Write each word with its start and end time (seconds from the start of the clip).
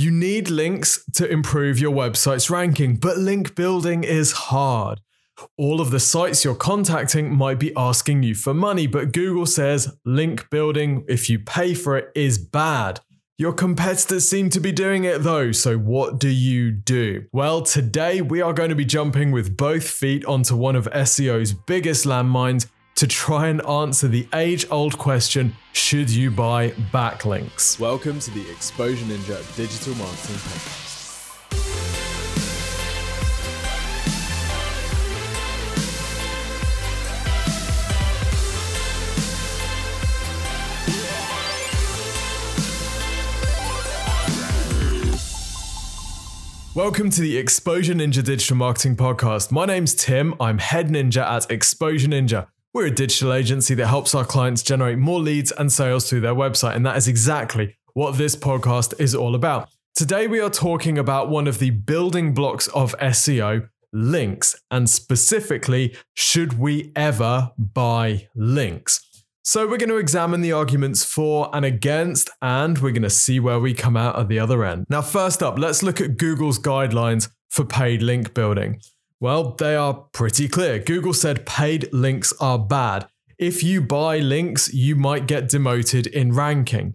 You 0.00 0.10
need 0.10 0.48
links 0.48 1.04
to 1.16 1.30
improve 1.30 1.78
your 1.78 1.92
website's 1.92 2.48
ranking, 2.48 2.96
but 2.96 3.18
link 3.18 3.54
building 3.54 4.02
is 4.02 4.32
hard. 4.32 5.02
All 5.58 5.78
of 5.78 5.90
the 5.90 6.00
sites 6.00 6.42
you're 6.42 6.54
contacting 6.54 7.30
might 7.36 7.58
be 7.58 7.76
asking 7.76 8.22
you 8.22 8.34
for 8.34 8.54
money, 8.54 8.86
but 8.86 9.12
Google 9.12 9.44
says 9.44 9.94
link 10.06 10.48
building, 10.48 11.04
if 11.06 11.28
you 11.28 11.38
pay 11.38 11.74
for 11.74 11.98
it, 11.98 12.10
is 12.14 12.38
bad. 12.38 13.00
Your 13.36 13.52
competitors 13.52 14.26
seem 14.26 14.48
to 14.50 14.60
be 14.60 14.72
doing 14.72 15.04
it 15.04 15.22
though, 15.22 15.52
so 15.52 15.76
what 15.76 16.18
do 16.18 16.30
you 16.30 16.70
do? 16.70 17.26
Well, 17.30 17.60
today 17.60 18.22
we 18.22 18.40
are 18.40 18.54
going 18.54 18.70
to 18.70 18.74
be 18.74 18.86
jumping 18.86 19.32
with 19.32 19.54
both 19.54 19.86
feet 19.86 20.24
onto 20.24 20.56
one 20.56 20.76
of 20.76 20.88
SEO's 20.94 21.52
biggest 21.52 22.06
landmines 22.06 22.70
to 23.00 23.06
try 23.06 23.48
and 23.48 23.64
answer 23.66 24.08
the 24.08 24.28
age 24.34 24.66
old 24.70 24.98
question 24.98 25.56
should 25.72 26.10
you 26.10 26.30
buy 26.30 26.68
backlinks? 26.92 27.80
Welcome 27.80 28.20
to 28.20 28.30
the 28.32 28.50
Exposure 28.50 29.06
Ninja 29.06 29.56
Digital 29.56 29.94
Marketing 29.94 30.36
Podcast. 30.36 30.90
Welcome 46.74 47.08
to 47.08 47.22
the 47.22 47.38
Exposure 47.38 47.94
Ninja 47.94 48.22
Digital 48.22 48.58
Marketing 48.58 48.94
Podcast. 48.94 49.50
My 49.50 49.64
name's 49.64 49.94
Tim. 49.94 50.34
I'm 50.38 50.58
head 50.58 50.88
ninja 50.88 51.22
at 51.22 51.50
Exposure 51.50 52.08
Ninja. 52.08 52.48
We're 52.72 52.86
a 52.86 52.90
digital 52.92 53.32
agency 53.32 53.74
that 53.74 53.88
helps 53.88 54.14
our 54.14 54.24
clients 54.24 54.62
generate 54.62 54.96
more 54.96 55.18
leads 55.18 55.50
and 55.50 55.72
sales 55.72 56.08
through 56.08 56.20
their 56.20 56.36
website, 56.36 56.76
and 56.76 56.86
that 56.86 56.96
is 56.96 57.08
exactly 57.08 57.76
what 57.94 58.16
this 58.16 58.36
podcast 58.36 59.00
is 59.00 59.12
all 59.12 59.34
about. 59.34 59.68
Today, 59.96 60.28
we 60.28 60.38
are 60.38 60.50
talking 60.50 60.96
about 60.96 61.28
one 61.28 61.48
of 61.48 61.58
the 61.58 61.70
building 61.70 62.32
blocks 62.32 62.68
of 62.68 62.94
SEO 63.00 63.68
links, 63.92 64.54
and 64.70 64.88
specifically, 64.88 65.96
should 66.14 66.60
we 66.60 66.92
ever 66.94 67.50
buy 67.58 68.28
links? 68.36 69.04
So, 69.42 69.66
we're 69.66 69.76
going 69.76 69.88
to 69.88 69.96
examine 69.96 70.40
the 70.40 70.52
arguments 70.52 71.04
for 71.04 71.50
and 71.52 71.64
against, 71.64 72.30
and 72.40 72.78
we're 72.78 72.92
going 72.92 73.02
to 73.02 73.10
see 73.10 73.40
where 73.40 73.58
we 73.58 73.74
come 73.74 73.96
out 73.96 74.16
at 74.16 74.28
the 74.28 74.38
other 74.38 74.64
end. 74.64 74.86
Now, 74.88 75.02
first 75.02 75.42
up, 75.42 75.58
let's 75.58 75.82
look 75.82 76.00
at 76.00 76.18
Google's 76.18 76.60
guidelines 76.60 77.30
for 77.48 77.64
paid 77.64 78.00
link 78.00 78.32
building. 78.32 78.80
Well, 79.20 79.50
they 79.52 79.76
are 79.76 79.92
pretty 80.12 80.48
clear. 80.48 80.78
Google 80.78 81.12
said 81.12 81.44
paid 81.44 81.92
links 81.92 82.32
are 82.40 82.58
bad. 82.58 83.06
If 83.38 83.62
you 83.62 83.82
buy 83.82 84.18
links, 84.18 84.72
you 84.72 84.96
might 84.96 85.26
get 85.26 85.48
demoted 85.48 86.06
in 86.06 86.32
ranking. 86.32 86.94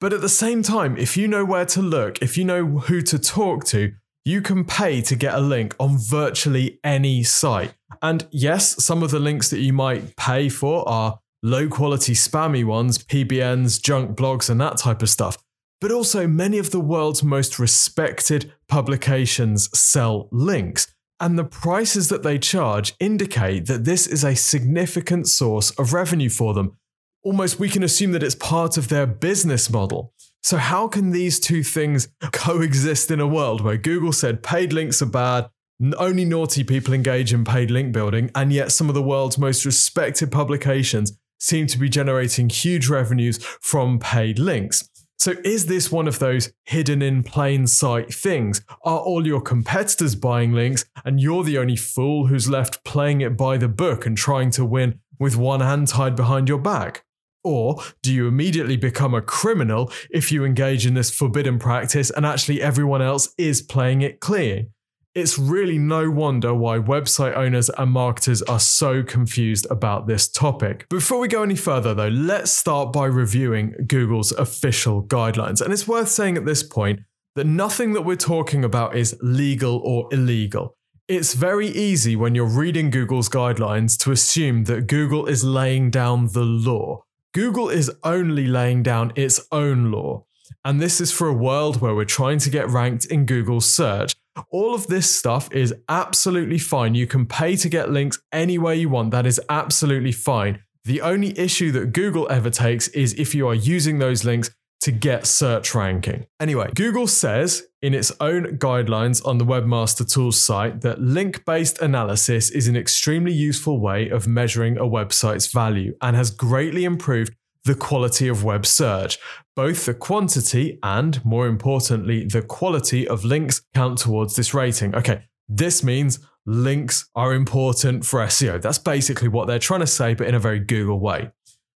But 0.00 0.12
at 0.12 0.20
the 0.20 0.28
same 0.28 0.64
time, 0.64 0.96
if 0.96 1.16
you 1.16 1.28
know 1.28 1.44
where 1.44 1.66
to 1.66 1.80
look, 1.80 2.20
if 2.20 2.36
you 2.36 2.44
know 2.44 2.66
who 2.66 3.00
to 3.02 3.18
talk 3.18 3.64
to, 3.66 3.92
you 4.24 4.42
can 4.42 4.64
pay 4.64 5.00
to 5.02 5.14
get 5.14 5.34
a 5.34 5.40
link 5.40 5.76
on 5.78 5.98
virtually 5.98 6.80
any 6.82 7.22
site. 7.22 7.74
And 8.00 8.26
yes, 8.32 8.84
some 8.84 9.04
of 9.04 9.12
the 9.12 9.20
links 9.20 9.48
that 9.50 9.60
you 9.60 9.72
might 9.72 10.16
pay 10.16 10.48
for 10.48 10.88
are 10.88 11.20
low 11.44 11.68
quality 11.68 12.14
spammy 12.14 12.64
ones, 12.64 12.98
PBNs, 12.98 13.80
junk 13.80 14.16
blogs, 14.16 14.50
and 14.50 14.60
that 14.60 14.78
type 14.78 15.02
of 15.02 15.10
stuff. 15.10 15.38
But 15.80 15.92
also, 15.92 16.26
many 16.28 16.58
of 16.58 16.70
the 16.70 16.80
world's 16.80 17.22
most 17.24 17.58
respected 17.58 18.52
publications 18.68 19.76
sell 19.76 20.28
links, 20.30 20.92
and 21.22 21.38
the 21.38 21.44
prices 21.44 22.08
that 22.08 22.24
they 22.24 22.36
charge 22.36 22.94
indicate 22.98 23.66
that 23.66 23.84
this 23.84 24.08
is 24.08 24.24
a 24.24 24.34
significant 24.34 25.28
source 25.28 25.70
of 25.78 25.92
revenue 25.92 26.28
for 26.28 26.52
them. 26.52 26.76
Almost, 27.22 27.60
we 27.60 27.68
can 27.68 27.84
assume 27.84 28.10
that 28.12 28.24
it's 28.24 28.34
part 28.34 28.76
of 28.76 28.88
their 28.88 29.06
business 29.06 29.70
model. 29.70 30.12
So, 30.42 30.56
how 30.56 30.88
can 30.88 31.12
these 31.12 31.38
two 31.38 31.62
things 31.62 32.08
coexist 32.32 33.12
in 33.12 33.20
a 33.20 33.26
world 33.28 33.60
where 33.60 33.76
Google 33.76 34.12
said 34.12 34.42
paid 34.42 34.72
links 34.72 35.00
are 35.00 35.06
bad, 35.06 35.48
only 35.96 36.24
naughty 36.24 36.64
people 36.64 36.92
engage 36.92 37.32
in 37.32 37.44
paid 37.44 37.70
link 37.70 37.92
building, 37.92 38.32
and 38.34 38.52
yet 38.52 38.72
some 38.72 38.88
of 38.88 38.96
the 38.96 39.02
world's 39.02 39.38
most 39.38 39.64
respected 39.64 40.32
publications 40.32 41.16
seem 41.38 41.68
to 41.68 41.78
be 41.78 41.88
generating 41.88 42.48
huge 42.48 42.88
revenues 42.88 43.38
from 43.60 44.00
paid 44.00 44.40
links. 44.40 44.88
So, 45.22 45.36
is 45.44 45.66
this 45.66 45.92
one 45.92 46.08
of 46.08 46.18
those 46.18 46.52
hidden 46.64 47.00
in 47.00 47.22
plain 47.22 47.68
sight 47.68 48.12
things? 48.12 48.60
Are 48.82 48.98
all 48.98 49.24
your 49.24 49.40
competitors 49.40 50.16
buying 50.16 50.52
links 50.52 50.84
and 51.04 51.20
you're 51.20 51.44
the 51.44 51.58
only 51.58 51.76
fool 51.76 52.26
who's 52.26 52.50
left 52.50 52.82
playing 52.82 53.20
it 53.20 53.36
by 53.36 53.56
the 53.56 53.68
book 53.68 54.04
and 54.04 54.18
trying 54.18 54.50
to 54.50 54.64
win 54.64 54.98
with 55.20 55.36
one 55.36 55.60
hand 55.60 55.86
tied 55.86 56.16
behind 56.16 56.48
your 56.48 56.58
back? 56.58 57.04
Or 57.44 57.80
do 58.02 58.12
you 58.12 58.26
immediately 58.26 58.76
become 58.76 59.14
a 59.14 59.22
criminal 59.22 59.92
if 60.10 60.32
you 60.32 60.44
engage 60.44 60.88
in 60.88 60.94
this 60.94 61.14
forbidden 61.14 61.60
practice 61.60 62.10
and 62.10 62.26
actually 62.26 62.60
everyone 62.60 63.00
else 63.00 63.32
is 63.38 63.62
playing 63.62 64.02
it 64.02 64.18
clean? 64.18 64.71
It's 65.14 65.38
really 65.38 65.76
no 65.76 66.08
wonder 66.10 66.54
why 66.54 66.78
website 66.78 67.36
owners 67.36 67.68
and 67.76 67.90
marketers 67.90 68.40
are 68.40 68.58
so 68.58 69.02
confused 69.02 69.66
about 69.70 70.06
this 70.06 70.26
topic. 70.26 70.86
Before 70.88 71.18
we 71.18 71.28
go 71.28 71.42
any 71.42 71.54
further, 71.54 71.92
though, 71.92 72.08
let's 72.08 72.50
start 72.50 72.94
by 72.94 73.04
reviewing 73.06 73.74
Google's 73.86 74.32
official 74.32 75.02
guidelines. 75.02 75.60
And 75.60 75.70
it's 75.70 75.86
worth 75.86 76.08
saying 76.08 76.38
at 76.38 76.46
this 76.46 76.62
point 76.62 77.00
that 77.34 77.44
nothing 77.44 77.92
that 77.92 78.06
we're 78.06 78.16
talking 78.16 78.64
about 78.64 78.96
is 78.96 79.14
legal 79.20 79.82
or 79.84 80.08
illegal. 80.12 80.78
It's 81.08 81.34
very 81.34 81.68
easy 81.68 82.16
when 82.16 82.34
you're 82.34 82.46
reading 82.46 82.88
Google's 82.88 83.28
guidelines 83.28 83.98
to 84.04 84.12
assume 84.12 84.64
that 84.64 84.86
Google 84.86 85.26
is 85.26 85.44
laying 85.44 85.90
down 85.90 86.28
the 86.28 86.44
law. 86.44 87.04
Google 87.34 87.68
is 87.68 87.90
only 88.02 88.46
laying 88.46 88.82
down 88.82 89.12
its 89.14 89.46
own 89.52 89.92
law. 89.92 90.24
And 90.64 90.80
this 90.80 91.02
is 91.02 91.12
for 91.12 91.28
a 91.28 91.34
world 91.34 91.82
where 91.82 91.94
we're 91.94 92.06
trying 92.06 92.38
to 92.38 92.50
get 92.50 92.70
ranked 92.70 93.04
in 93.04 93.26
Google's 93.26 93.70
search 93.70 94.14
all 94.50 94.74
of 94.74 94.86
this 94.86 95.14
stuff 95.14 95.52
is 95.52 95.74
absolutely 95.88 96.58
fine. 96.58 96.94
You 96.94 97.06
can 97.06 97.26
pay 97.26 97.56
to 97.56 97.68
get 97.68 97.90
links 97.90 98.20
anywhere 98.32 98.74
you 98.74 98.88
want. 98.88 99.10
That 99.10 99.26
is 99.26 99.40
absolutely 99.48 100.12
fine. 100.12 100.62
The 100.84 101.00
only 101.00 101.38
issue 101.38 101.70
that 101.72 101.92
Google 101.92 102.30
ever 102.30 102.50
takes 102.50 102.88
is 102.88 103.14
if 103.14 103.34
you 103.34 103.46
are 103.48 103.54
using 103.54 103.98
those 103.98 104.24
links 104.24 104.50
to 104.82 104.90
get 104.90 105.26
search 105.26 105.76
ranking. 105.76 106.26
Anyway, 106.40 106.68
Google 106.74 107.06
says 107.06 107.62
in 107.82 107.94
its 107.94 108.10
own 108.18 108.58
guidelines 108.58 109.24
on 109.24 109.38
the 109.38 109.44
Webmaster 109.44 110.10
Tools 110.10 110.42
site 110.42 110.80
that 110.80 111.00
link 111.00 111.44
based 111.44 111.80
analysis 111.80 112.50
is 112.50 112.66
an 112.66 112.76
extremely 112.76 113.32
useful 113.32 113.78
way 113.78 114.08
of 114.08 114.26
measuring 114.26 114.76
a 114.76 114.82
website's 114.84 115.46
value 115.46 115.94
and 116.00 116.16
has 116.16 116.30
greatly 116.30 116.82
improved 116.82 117.36
the 117.64 117.74
quality 117.74 118.28
of 118.28 118.44
web 118.44 118.66
search. 118.66 119.18
Both 119.54 119.86
the 119.86 119.94
quantity 119.94 120.78
and, 120.82 121.24
more 121.24 121.46
importantly, 121.46 122.24
the 122.24 122.42
quality 122.42 123.06
of 123.06 123.24
links 123.24 123.62
count 123.74 123.98
towards 123.98 124.36
this 124.36 124.54
rating. 124.54 124.94
Okay, 124.94 125.24
this 125.48 125.82
means 125.82 126.18
links 126.46 127.08
are 127.14 127.34
important 127.34 128.04
for 128.04 128.20
SEO. 128.20 128.60
That's 128.60 128.78
basically 128.78 129.28
what 129.28 129.46
they're 129.46 129.58
trying 129.58 129.80
to 129.80 129.86
say, 129.86 130.14
but 130.14 130.26
in 130.26 130.34
a 130.34 130.40
very 130.40 130.58
Google 130.58 130.98
way. 130.98 131.30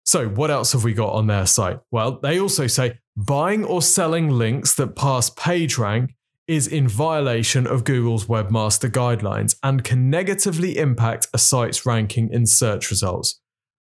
So, 0.05 0.29
what 0.29 0.51
else 0.51 0.73
have 0.73 0.85
we 0.85 0.95
got 0.95 1.13
on 1.13 1.27
their 1.27 1.47
site? 1.47 1.79
Well, 1.91 2.19
they 2.21 2.39
also 2.39 2.67
say 2.67 2.99
buying 3.17 3.65
or 3.65 3.83
selling 3.83 4.31
links 4.31 4.75
that 4.75 4.97
pass 4.97 5.31
PageRank 5.31 6.11
is 6.49 6.67
in 6.67 6.89
violation 6.89 7.67
of 7.67 7.85
Google's 7.85 8.27
webmaster 8.27 8.91
guidelines 8.91 9.57
and 9.63 9.85
can 9.85 10.11
negatively 10.11 10.77
impact 10.77 11.29
a 11.33 11.39
site's 11.39 11.87
ranking 11.87 12.31
in 12.33 12.47
search 12.47 12.91
results. 12.91 13.41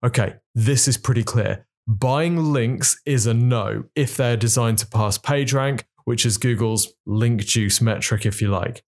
Okay, 0.05 0.35
this 0.55 0.87
is 0.87 0.99
pretty 0.99 1.25
clear. 1.25 1.67
Buying 1.87 2.53
links 2.53 3.01
is 3.05 3.27
a 3.27 3.35
no 3.35 3.85
if 3.97 4.17
they're 4.17 4.37
designed 4.37 4.79
to 4.79 4.87
pass 4.87 5.19
PageRank, 5.19 5.83
which 6.05 6.25
is 6.25 6.39
Google's 6.39 6.95
link 7.07 7.45
juice 7.45 7.81
metric, 7.81 8.25
if 8.25 8.41
you 8.41 8.49
like. 8.49 8.85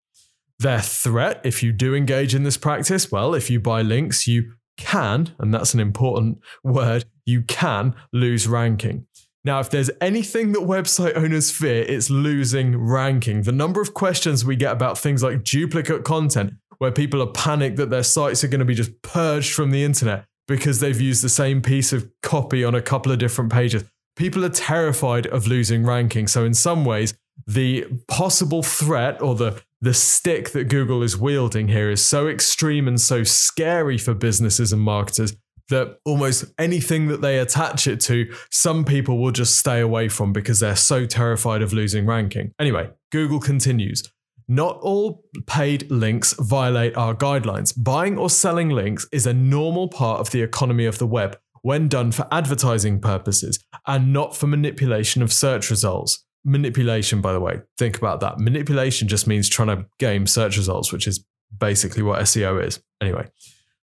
Their 0.58 0.80
threat, 0.80 1.40
if 1.44 1.62
you 1.62 1.72
do 1.72 1.94
engage 1.94 2.34
in 2.34 2.44
this 2.44 2.56
practice, 2.56 3.12
well, 3.12 3.34
if 3.34 3.50
you 3.50 3.60
buy 3.60 3.82
links, 3.82 4.26
you 4.26 4.54
can, 4.78 5.34
and 5.38 5.52
that's 5.52 5.74
an 5.74 5.80
important 5.80 6.38
word, 6.64 7.04
you 7.26 7.42
can 7.42 7.94
lose 8.12 8.48
ranking. 8.48 9.06
Now, 9.44 9.60
if 9.60 9.70
there's 9.70 9.90
anything 10.00 10.52
that 10.52 10.62
website 10.62 11.16
owners 11.16 11.50
fear, 11.50 11.82
it's 11.82 12.10
losing 12.10 12.76
ranking. 12.76 13.42
The 13.42 13.52
number 13.52 13.80
of 13.80 13.94
questions 13.94 14.44
we 14.44 14.56
get 14.56 14.72
about 14.72 14.98
things 14.98 15.22
like 15.22 15.44
duplicate 15.44 16.04
content, 16.04 16.54
where 16.78 16.90
people 16.90 17.22
are 17.22 17.32
panicked 17.32 17.76
that 17.76 17.90
their 17.90 18.02
sites 18.02 18.42
are 18.42 18.48
going 18.48 18.58
to 18.58 18.64
be 18.64 18.74
just 18.74 19.00
purged 19.02 19.52
from 19.52 19.70
the 19.70 19.84
internet, 19.84 20.24
because 20.48 20.80
they've 20.80 21.00
used 21.00 21.22
the 21.22 21.28
same 21.28 21.62
piece 21.62 21.92
of 21.92 22.10
copy 22.22 22.64
on 22.64 22.74
a 22.74 22.82
couple 22.82 23.12
of 23.12 23.18
different 23.18 23.52
pages. 23.52 23.84
People 24.16 24.44
are 24.44 24.50
terrified 24.50 25.26
of 25.28 25.46
losing 25.46 25.84
ranking. 25.84 26.26
So, 26.26 26.44
in 26.44 26.54
some 26.54 26.84
ways, 26.84 27.14
the 27.46 27.86
possible 28.08 28.64
threat 28.64 29.22
or 29.22 29.36
the 29.36 29.62
the 29.80 29.94
stick 29.94 30.50
that 30.50 30.64
Google 30.64 31.04
is 31.04 31.16
wielding 31.16 31.68
here 31.68 31.88
is 31.88 32.04
so 32.04 32.26
extreme 32.26 32.88
and 32.88 33.00
so 33.00 33.22
scary 33.22 33.96
for 33.96 34.12
businesses 34.12 34.72
and 34.72 34.82
marketers 34.82 35.36
that 35.68 35.98
almost 36.04 36.46
anything 36.58 37.08
that 37.08 37.20
they 37.20 37.38
attach 37.38 37.86
it 37.86 38.00
to, 38.00 38.34
some 38.50 38.84
people 38.84 39.18
will 39.18 39.30
just 39.30 39.56
stay 39.56 39.80
away 39.80 40.08
from 40.08 40.32
because 40.32 40.60
they're 40.60 40.74
so 40.74 41.06
terrified 41.06 41.62
of 41.62 41.72
losing 41.72 42.06
ranking. 42.06 42.52
Anyway, 42.58 42.90
Google 43.12 43.38
continues. 43.38 44.02
Not 44.50 44.78
all 44.80 45.24
paid 45.46 45.90
links 45.90 46.32
violate 46.40 46.96
our 46.96 47.14
guidelines. 47.14 47.74
Buying 47.76 48.16
or 48.16 48.30
selling 48.30 48.70
links 48.70 49.06
is 49.12 49.26
a 49.26 49.34
normal 49.34 49.88
part 49.88 50.20
of 50.20 50.30
the 50.30 50.40
economy 50.40 50.86
of 50.86 50.98
the 50.98 51.06
web 51.06 51.38
when 51.60 51.86
done 51.86 52.12
for 52.12 52.26
advertising 52.32 52.98
purposes 52.98 53.62
and 53.86 54.10
not 54.12 54.34
for 54.34 54.46
manipulation 54.46 55.22
of 55.22 55.32
search 55.32 55.70
results. 55.70 56.24
manipulation, 56.44 57.20
by 57.20 57.32
the 57.32 57.40
way. 57.40 57.60
Think 57.76 57.98
about 57.98 58.20
that. 58.20 58.38
Manipulation 58.38 59.06
just 59.06 59.26
means 59.26 59.50
trying 59.50 59.68
to 59.68 59.84
game 59.98 60.26
search 60.26 60.56
results, 60.56 60.92
which 60.92 61.06
is 61.06 61.22
basically 61.58 62.02
what 62.02 62.20
SEO 62.20 62.64
is. 62.64 62.80
Anyway, 63.02 63.28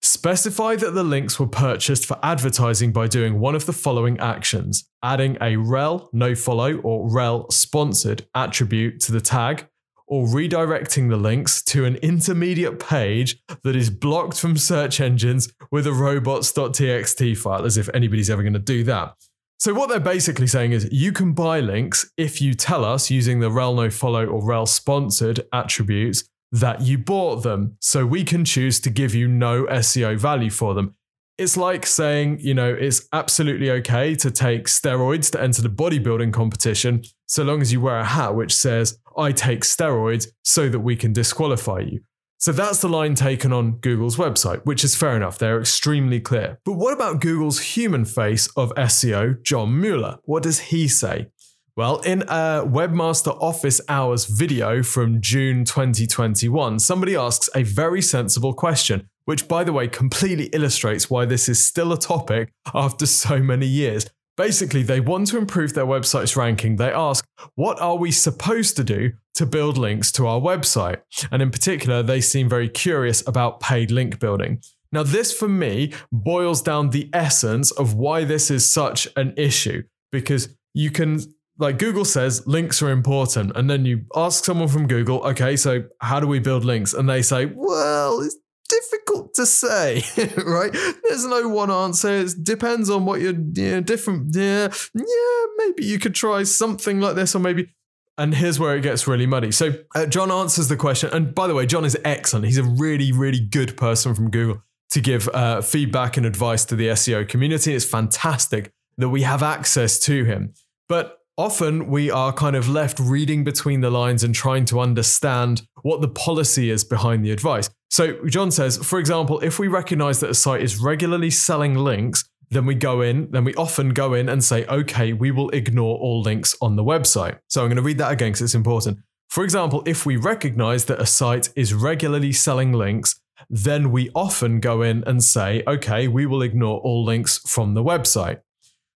specify 0.02 0.76
that 0.76 0.92
the 0.92 1.04
links 1.04 1.40
were 1.40 1.48
purchased 1.48 2.06
for 2.06 2.20
advertising 2.22 2.92
by 2.92 3.08
doing 3.08 3.40
one 3.40 3.56
of 3.56 3.66
the 3.66 3.74
following 3.74 4.20
actions 4.20 4.88
adding 5.02 5.38
a 5.42 5.56
rel 5.56 6.10
no 6.14 6.36
follow 6.36 6.78
or 6.82 7.10
rel 7.10 7.50
sponsored 7.50 8.28
attribute 8.36 9.00
to 9.00 9.12
the 9.12 9.22
tag 9.22 9.68
or 10.12 10.28
redirecting 10.28 11.10
the 11.10 11.16
links 11.16 11.64
to 11.64 11.86
an 11.86 11.96
intermediate 11.96 12.80
page 12.80 13.42
that 13.64 13.78
is 13.78 13.90
blocked 13.90 14.38
from 14.38 14.58
search 14.58 15.00
engines 15.00 15.52
with 15.72 15.88
a 15.88 15.94
robots.txt 15.94 17.38
file, 17.38 17.66
as 17.66 17.78
if 17.78 17.90
anybody's 17.94 18.30
ever 18.30 18.44
going 18.44 18.52
to 18.52 18.60
do 18.60 18.84
that. 18.84 19.16
So, 19.58 19.74
what 19.74 19.88
they're 19.90 20.02
basically 20.02 20.48
saying 20.48 20.74
is 20.74 20.92
you 20.92 21.14
can 21.14 21.32
buy 21.32 21.62
links 21.62 22.12
if 22.18 22.42
you 22.42 22.54
tell 22.54 22.84
us 22.84 23.10
using 23.10 23.40
the 23.40 23.50
rel 23.50 23.74
no 23.74 23.90
follow 23.90 24.26
or 24.26 24.44
rel 24.44 24.66
sponsored 24.66 25.48
attributes 25.54 26.26
that 26.52 26.82
you 26.82 26.98
bought 26.98 27.44
them. 27.44 27.78
So, 27.80 28.06
we 28.06 28.26
can 28.26 28.44
choose 28.44 28.82
to 28.82 28.90
give 28.90 29.16
you 29.16 29.30
no 29.30 29.66
SEO 29.68 30.18
value 30.18 30.50
for 30.50 30.74
them. 30.74 30.96
It's 31.42 31.58
like 31.58 31.88
saying, 31.88 32.42
you 32.42 32.54
know, 32.54 32.72
it's 32.72 33.08
absolutely 33.14 33.72
okay 33.72 34.14
to 34.14 34.30
take 34.30 34.66
steroids 34.68 35.32
to 35.32 35.42
enter 35.42 35.64
the 35.64 35.70
bodybuilding 35.70 36.32
competition 36.34 37.02
so 37.26 37.44
long 37.44 37.64
as 37.64 37.74
you 37.74 37.82
wear 37.82 37.98
a 37.98 38.06
hat 38.06 38.36
which 38.36 38.56
says, 38.56 39.00
I 39.18 39.32
take 39.32 39.62
steroids 39.62 40.28
so 40.44 40.70
that 40.70 40.82
we 40.82 40.96
can 40.96 41.14
disqualify 41.14 41.80
you. 41.80 42.02
So 42.38 42.52
that's 42.52 42.80
the 42.82 42.90
line 42.90 43.16
taken 43.16 43.52
on 43.52 43.78
Google's 43.80 44.18
website, 44.18 44.64
which 44.66 44.84
is 44.84 44.96
fair 44.96 45.16
enough. 45.16 45.40
They're 45.40 45.60
extremely 45.60 46.20
clear. 46.20 46.60
But 46.64 46.74
what 46.74 46.94
about 46.94 47.22
Google's 47.22 47.60
human 47.60 48.06
face 48.06 48.48
of 48.56 48.72
SEO, 48.76 49.42
John 49.42 49.82
Mueller? 49.82 50.20
What 50.26 50.44
does 50.44 50.60
he 50.60 50.88
say? 50.88 51.30
Well, 51.76 52.02
in 52.02 52.22
a 52.24 52.66
Webmaster 52.68 53.36
Office 53.42 53.82
Hours 53.90 54.26
video 54.26 54.84
from 54.84 55.22
June 55.22 55.66
2021, 55.66 56.78
somebody 56.78 57.16
asks 57.16 57.50
a 57.56 57.64
very 57.64 58.02
sensible 58.04 58.54
question, 58.54 59.10
which, 59.26 59.48
by 59.48 59.64
the 59.64 59.74
way, 59.74 59.88
completely 59.88 60.46
illustrates 60.48 61.10
why 61.10 61.26
this 61.26 61.48
is 61.48 61.64
still 61.64 61.92
a 61.94 62.00
topic 62.00 62.52
after 62.74 63.06
so 63.06 63.40
many 63.40 63.68
years. 63.68 64.08
Basically, 64.38 64.82
they 64.82 65.00
want 65.00 65.28
to 65.28 65.38
improve 65.38 65.74
their 65.74 65.86
website's 65.86 66.36
ranking. 66.36 66.78
They 66.78 66.92
ask, 66.92 67.26
what 67.56 67.80
are 67.82 67.98
we 67.98 68.12
supposed 68.12 68.76
to 68.78 68.84
do 68.84 69.12
to 69.36 69.46
build 69.46 69.78
links 69.78 70.12
to 70.14 70.26
our 70.26 70.40
website? 70.40 71.02
And 71.32 71.42
in 71.42 71.52
particular, 71.52 72.02
they 72.02 72.22
seem 72.22 72.50
very 72.50 72.70
curious 72.70 73.26
about 73.28 73.60
paid 73.60 73.92
link 73.92 74.20
building. 74.20 74.62
Now, 74.92 75.04
this 75.04 75.32
for 75.34 75.48
me 75.48 75.94
boils 76.12 76.62
down 76.62 76.90
the 76.90 77.10
essence 77.14 77.72
of 77.72 77.94
why 77.94 78.24
this 78.24 78.52
is 78.52 78.70
such 78.70 79.08
an 79.16 79.34
issue 79.38 79.84
because 80.12 80.56
you 80.74 80.92
can, 80.92 81.20
like 81.58 81.78
Google 81.78 82.06
says, 82.06 82.46
links 82.46 82.82
are 82.82 82.90
important. 82.90 83.56
And 83.56 83.70
then 83.70 83.86
you 83.86 84.06
ask 84.16 84.44
someone 84.44 84.68
from 84.68 84.88
Google, 84.88 85.24
okay, 85.24 85.56
so 85.56 85.84
how 86.00 86.20
do 86.20 86.28
we 86.28 86.40
build 86.40 86.66
links? 86.66 86.94
And 86.94 87.10
they 87.10 87.22
say, 87.22 87.46
well, 87.46 88.20
it's 88.22 88.36
difficult 88.72 89.34
to 89.36 89.46
say, 89.46 90.04
right? 90.46 90.72
There's 91.04 91.26
no 91.26 91.48
one 91.50 91.70
answer. 91.70 92.10
It 92.10 92.44
depends 92.44 92.90
on 92.90 93.06
what 93.06 93.22
you're 93.22 93.34
different. 93.34 94.36
Yeah, 94.36 94.70
yeah, 94.94 95.46
maybe 95.58 95.86
you 95.86 96.00
could 96.00 96.16
try 96.16 96.44
something 96.44 97.02
like 97.02 97.16
this, 97.16 97.36
or 97.36 97.40
maybe. 97.40 97.74
And 98.18 98.36
here's 98.36 98.60
where 98.60 98.76
it 98.76 98.82
gets 98.82 99.08
really 99.08 99.26
muddy. 99.26 99.52
So 99.52 99.74
uh, 99.96 100.06
John 100.06 100.32
answers 100.32 100.68
the 100.68 100.78
question. 100.78 101.10
And 101.12 101.34
by 101.34 101.48
the 101.48 101.56
way, 101.56 101.66
John 101.66 101.86
is 101.86 101.98
excellent. 102.04 102.46
He's 102.46 102.58
a 102.58 102.64
really, 102.64 103.12
really 103.12 103.40
good 103.40 103.76
person 103.78 104.14
from 104.14 104.30
Google 104.30 104.62
to 104.92 105.02
give 105.02 105.28
uh, 105.30 105.62
feedback 105.62 106.18
and 106.18 106.26
advice 106.26 106.66
to 106.66 106.76
the 106.76 106.88
SEO 106.88 107.28
community. 107.28 107.74
It's 107.74 107.86
fantastic 107.86 108.72
that 108.98 109.10
we 109.10 109.24
have 109.24 109.42
access 109.42 109.98
to 110.02 110.26
him. 110.26 110.54
But 110.88 111.20
often 111.38 111.88
we 111.88 112.12
are 112.12 112.34
kind 112.34 112.56
of 112.56 112.70
left 112.70 113.00
reading 113.00 113.44
between 113.44 113.82
the 113.82 113.90
lines 113.90 114.24
and 114.24 114.36
trying 114.36 114.66
to 114.66 114.80
understand 114.80 115.64
what 115.82 116.02
the 116.02 116.10
policy 116.10 116.70
is 116.70 116.84
behind 116.84 117.26
the 117.26 117.32
advice. 117.32 117.70
So 117.92 118.26
John 118.26 118.52
says, 118.52 118.78
for 118.78 119.00
example, 119.00 119.42
if 119.42 119.60
we 119.60 119.68
recognize 119.68 120.22
that 120.22 120.30
a 120.30 120.34
site 120.34 120.62
is 120.62 120.80
regularly 120.80 121.30
selling 121.30 121.76
links, 121.76 122.24
then 122.50 122.66
we 122.66 122.74
go 122.74 123.02
in, 123.02 123.30
then 123.32 123.44
we 123.44 123.54
often 123.56 123.90
go 123.90 124.14
in 124.14 124.30
and 124.30 124.42
say, 124.44 124.66
okay, 124.66 125.12
we 125.12 125.30
will 125.30 125.50
ignore 125.50 125.98
all 126.00 126.22
links 126.22 126.56
on 126.62 126.78
the 126.78 126.84
website. 126.84 127.40
So 127.50 127.62
I'm 127.62 127.68
going 127.68 127.76
to 127.76 127.82
read 127.82 127.98
that 127.98 128.12
again 128.12 128.30
because 128.30 128.42
it's 128.42 128.56
important. 128.56 129.00
For 129.30 129.44
example, 129.44 129.84
if 129.86 130.06
we 130.06 130.16
recognize 130.16 130.86
that 130.86 131.02
a 131.02 131.06
site 131.06 131.50
is 131.56 131.74
regularly 131.74 132.32
selling 132.32 132.72
links, 132.72 133.20
then 133.50 133.92
we 133.92 134.10
often 134.16 134.62
go 134.62 134.82
in 134.82 135.04
and 135.06 135.22
say, 135.22 135.62
okay, 135.68 136.08
we 136.08 136.26
will 136.26 136.42
ignore 136.42 136.80
all 136.80 137.04
links 137.04 137.40
from 137.40 137.74
the 137.74 137.84
website. 137.84 138.40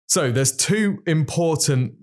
So 0.07 0.31
there's 0.31 0.55
two 0.55 1.01
important 1.05 1.95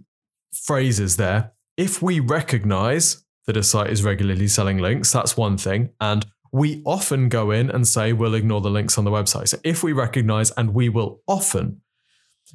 phrases 0.53 1.17
there. 1.17 1.53
If 1.79 2.03
we 2.03 2.21
recognize 2.21 3.25
that 3.47 3.57
a 3.57 3.63
site 3.63 3.91
is 3.91 4.05
regularly 4.05 4.49
selling 4.49 4.79
links, 4.79 5.11
that's 5.13 5.37
one 5.37 5.57
thing. 5.57 5.91
And 6.01 6.27
we 6.53 6.83
often 6.85 7.29
go 7.31 7.51
in 7.51 7.71
and 7.71 7.89
say 7.89 8.13
we'll 8.13 8.35
ignore 8.35 8.61
the 8.61 8.71
links 8.71 8.99
on 8.99 9.05
the 9.05 9.11
website. 9.11 9.49
So 9.49 9.59
if 9.65 9.83
we 9.83 9.93
recognize 9.93 10.51
and 10.53 10.75
we 10.75 10.91
will 10.91 11.23
often. 11.27 11.81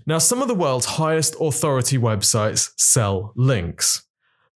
Now, 0.05 0.19
some 0.19 0.41
of 0.41 0.47
the 0.47 0.55
world's 0.55 0.85
highest 0.85 1.35
authority 1.41 1.97
websites 1.97 2.71
sell 2.77 3.33
links. 3.35 4.03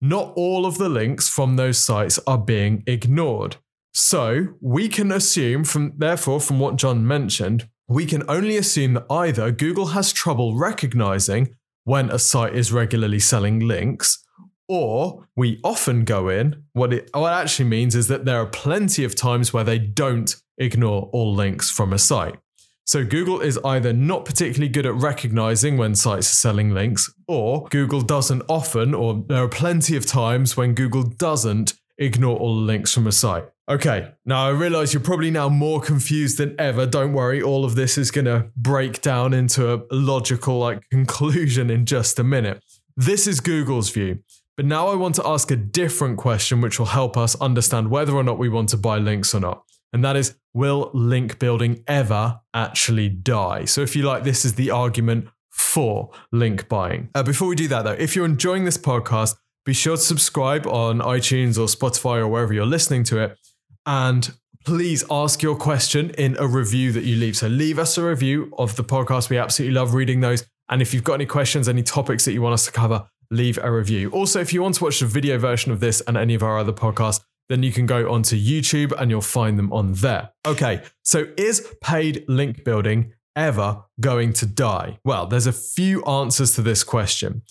Not 0.01 0.33
all 0.36 0.65
of 0.65 0.77
the 0.77 0.89
links 0.89 1.30
from 1.30 1.56
those 1.56 1.77
sites 1.77 2.19
are 2.27 2.38
being 2.38 2.83
ignored. 2.86 3.56
So 3.94 4.50
we 4.62 4.89
can 4.89 5.12
assume 5.12 5.63
from 5.63 5.94
therefore 5.97 6.42
from 6.42 6.59
what 6.59 6.75
John 6.75 7.07
mentioned, 7.07 7.68
we 7.88 8.06
can 8.06 8.24
only 8.30 8.57
assume 8.57 8.94
that 8.94 9.06
either 9.09 9.51
Google 9.51 9.88
has 9.88 10.13
trouble 10.13 10.56
recognizing 10.56 11.56
when 11.85 12.09
a 12.09 12.19
site 12.19 12.56
is 12.56 12.71
regularly 12.71 13.19
selling 13.19 13.59
links, 13.59 14.24
or 14.69 15.27
we 15.36 15.60
often 15.63 16.06
go 16.06 16.30
in. 16.30 16.63
What 16.74 16.94
it, 16.94 17.10
what 17.13 17.33
actually 17.33 17.68
means 17.68 17.95
is 17.95 18.07
that 18.07 18.24
there 18.24 18.39
are 18.39 18.45
plenty 18.45 19.04
of 19.04 19.16
times 19.16 19.51
where 19.51 19.66
they 19.66 19.80
don't 19.80 20.33
ignore 20.57 21.10
all 21.12 21.33
links 21.33 21.69
from 21.69 21.92
a 21.92 22.00
site. 22.00 22.38
So 22.86 23.06
Google 23.06 23.42
is 23.42 23.60
either 23.63 23.94
not 23.94 24.25
particularly 24.25 24.69
good 24.69 24.86
at 24.86 24.95
recognizing 24.95 25.77
when 25.77 25.94
sites 25.94 26.30
are 26.31 26.33
selling 26.33 26.74
links, 26.74 27.13
or 27.27 27.68
Google 27.69 28.01
doesn't 28.01 28.42
often, 28.48 28.95
or 28.95 29.24
there 29.27 29.44
are 29.44 29.50
plenty 29.50 29.95
of 29.95 30.06
times 30.06 30.57
when 30.57 30.74
Google 30.74 31.04
doesn't 31.04 31.74
ignore 32.00 32.38
all 32.38 32.56
links 32.56 32.94
from 32.94 33.06
a 33.06 33.12
site. 33.12 33.44
Okay, 33.69 34.12
now 34.25 34.48
I 34.48 34.50
realize 34.50 34.92
you're 34.94 35.04
probably 35.04 35.30
now 35.30 35.50
more 35.50 35.80
confused 35.80 36.39
than 36.39 36.56
ever. 36.57 36.88
Don't 36.88 37.13
worry, 37.13 37.39
all 37.39 37.63
of 37.63 37.75
this 37.75 38.00
is 38.00 38.10
going 38.10 38.25
to 38.25 38.50
break 38.57 39.04
down 39.04 39.33
into 39.36 39.71
a 39.71 39.83
logical 39.92 40.57
like 40.57 40.89
conclusion 40.89 41.69
in 41.69 41.86
just 41.86 42.18
a 42.18 42.24
minute. 42.24 42.63
This 42.98 43.27
is 43.27 43.39
Google's 43.39 43.92
view. 43.92 44.19
But 44.59 44.65
now 44.65 44.89
I 44.89 44.95
want 44.95 45.15
to 45.15 45.25
ask 45.25 45.51
a 45.51 45.56
different 45.56 46.17
question 46.17 46.59
which 46.59 46.79
will 46.79 46.88
help 46.88 47.15
us 47.15 47.33
understand 47.39 47.89
whether 47.89 48.13
or 48.13 48.23
not 48.23 48.37
we 48.37 48.49
want 48.49 48.68
to 48.71 48.78
buy 48.78 48.97
links 48.97 49.33
or 49.33 49.39
not. 49.39 49.63
And 49.94 50.04
that 50.04 50.18
is 50.18 50.35
will 50.54 50.92
link 50.94 51.39
building 51.39 51.81
ever 51.87 52.42
actually 52.54 53.07
die? 53.07 53.63
So 53.63 53.80
if 53.80 53.95
you 53.95 54.04
like 54.04 54.25
this 54.25 54.44
is 54.44 54.56
the 54.56 54.69
argument 54.69 55.30
for 55.49 56.11
link 56.33 56.68
buying. 56.68 57.07
Uh, 57.16 57.23
before 57.23 57.47
we 57.47 57.56
do 57.56 57.69
that 57.69 57.83
though, 57.83 57.94
if 57.94 58.18
you're 58.18 58.25
enjoying 58.25 58.66
this 58.66 58.78
podcast, 58.78 59.37
be 59.63 59.71
sure 59.71 59.95
to 59.95 60.01
subscribe 60.01 60.68
on 60.68 60.99
iTunes 60.99 61.57
or 61.57 61.68
Spotify 61.68 62.18
or 62.18 62.28
wherever 62.28 62.54
you're 62.54 62.66
listening 62.66 63.06
to 63.06 63.19
it 63.19 63.39
and 63.85 64.33
please 64.66 65.06
ask 65.09 65.42
your 65.42 65.56
question 65.56 66.09
in 66.18 66.35
a 66.37 66.45
review 66.45 66.92
that 66.92 67.06
you 67.06 67.16
leave. 67.16 67.37
So 67.37 67.47
leave 67.47 67.80
us 67.80 67.97
a 67.97 68.04
review 68.04 68.54
of 68.57 68.75
the 68.75 68.83
podcast. 68.83 69.30
We 69.30 69.37
absolutely 69.37 69.75
love 69.75 69.94
reading 69.94 70.19
those. 70.19 70.45
And 70.68 70.81
if 70.81 70.94
you've 70.94 71.06
got 71.06 71.13
any 71.13 71.25
questions, 71.25 71.69
any 71.69 71.81
topics 71.81 72.25
that 72.25 72.33
you 72.33 72.42
want 72.42 72.56
us 72.56 72.66
to 72.66 72.73
cover, 72.73 73.07
leave 73.31 73.59
a 73.62 73.71
review. 73.71 74.09
Also, 74.12 74.40
if 74.40 74.54
you 74.54 74.62
want 74.62 74.76
to 74.76 74.83
watch 74.83 75.00
the 75.00 75.06
video 75.06 75.38
version 75.38 75.71
of 75.71 75.80
this 75.80 76.02
and 76.02 76.18
any 76.18 76.33
of 76.33 76.44
our 76.44 76.57
other 76.57 76.74
podcasts, 76.74 77.21
then 77.50 77.64
you 77.64 77.71
can 77.71 77.86
go 77.86 78.12
onto 78.12 78.36
YouTube 78.36 78.94
and 79.00 79.09
you'll 79.09 79.21
find 79.21 79.57
them 79.57 79.74
on 79.74 79.94
there. 79.94 80.30
Okay, 80.45 80.83
so 81.04 81.26
is 81.38 81.68
paid 81.81 82.24
link 82.28 82.64
building 82.64 83.14
ever 83.36 83.83
going 84.00 84.33
to 84.33 84.45
die? 84.45 85.00
Well, 85.04 85.26
there's 85.26 85.48
a 85.48 85.54
few 85.54 86.04
answers 86.06 86.54
to 86.56 86.62
this 86.62 86.83
question. 86.83 87.42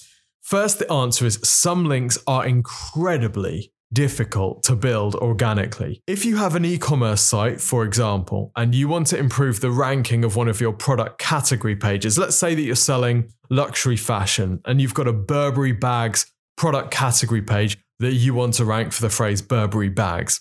First, 0.42 0.78
the 0.78 0.90
answer 0.90 1.26
is 1.26 1.40
some 1.42 1.84
links 1.84 2.18
are 2.26 2.46
incredibly 2.46 3.72
difficult 3.92 4.62
to 4.64 4.76
build 4.76 5.14
organically. 5.16 6.02
If 6.06 6.24
you 6.24 6.36
have 6.36 6.54
an 6.54 6.64
e 6.64 6.78
commerce 6.78 7.20
site, 7.20 7.60
for 7.60 7.84
example, 7.84 8.52
and 8.56 8.74
you 8.74 8.88
want 8.88 9.06
to 9.08 9.18
improve 9.18 9.60
the 9.60 9.70
ranking 9.70 10.24
of 10.24 10.36
one 10.36 10.48
of 10.48 10.60
your 10.60 10.72
product 10.72 11.18
category 11.18 11.76
pages, 11.76 12.18
let's 12.18 12.36
say 12.36 12.54
that 12.54 12.62
you're 12.62 12.76
selling 12.76 13.32
luxury 13.50 13.96
fashion 13.96 14.60
and 14.64 14.80
you've 14.80 14.94
got 14.94 15.08
a 15.08 15.12
Burberry 15.12 15.72
bags 15.72 16.30
product 16.56 16.90
category 16.90 17.42
page 17.42 17.78
that 18.00 18.12
you 18.12 18.34
want 18.34 18.54
to 18.54 18.64
rank 18.64 18.92
for 18.92 19.02
the 19.02 19.10
phrase 19.10 19.40
Burberry 19.40 19.88
bags. 19.88 20.40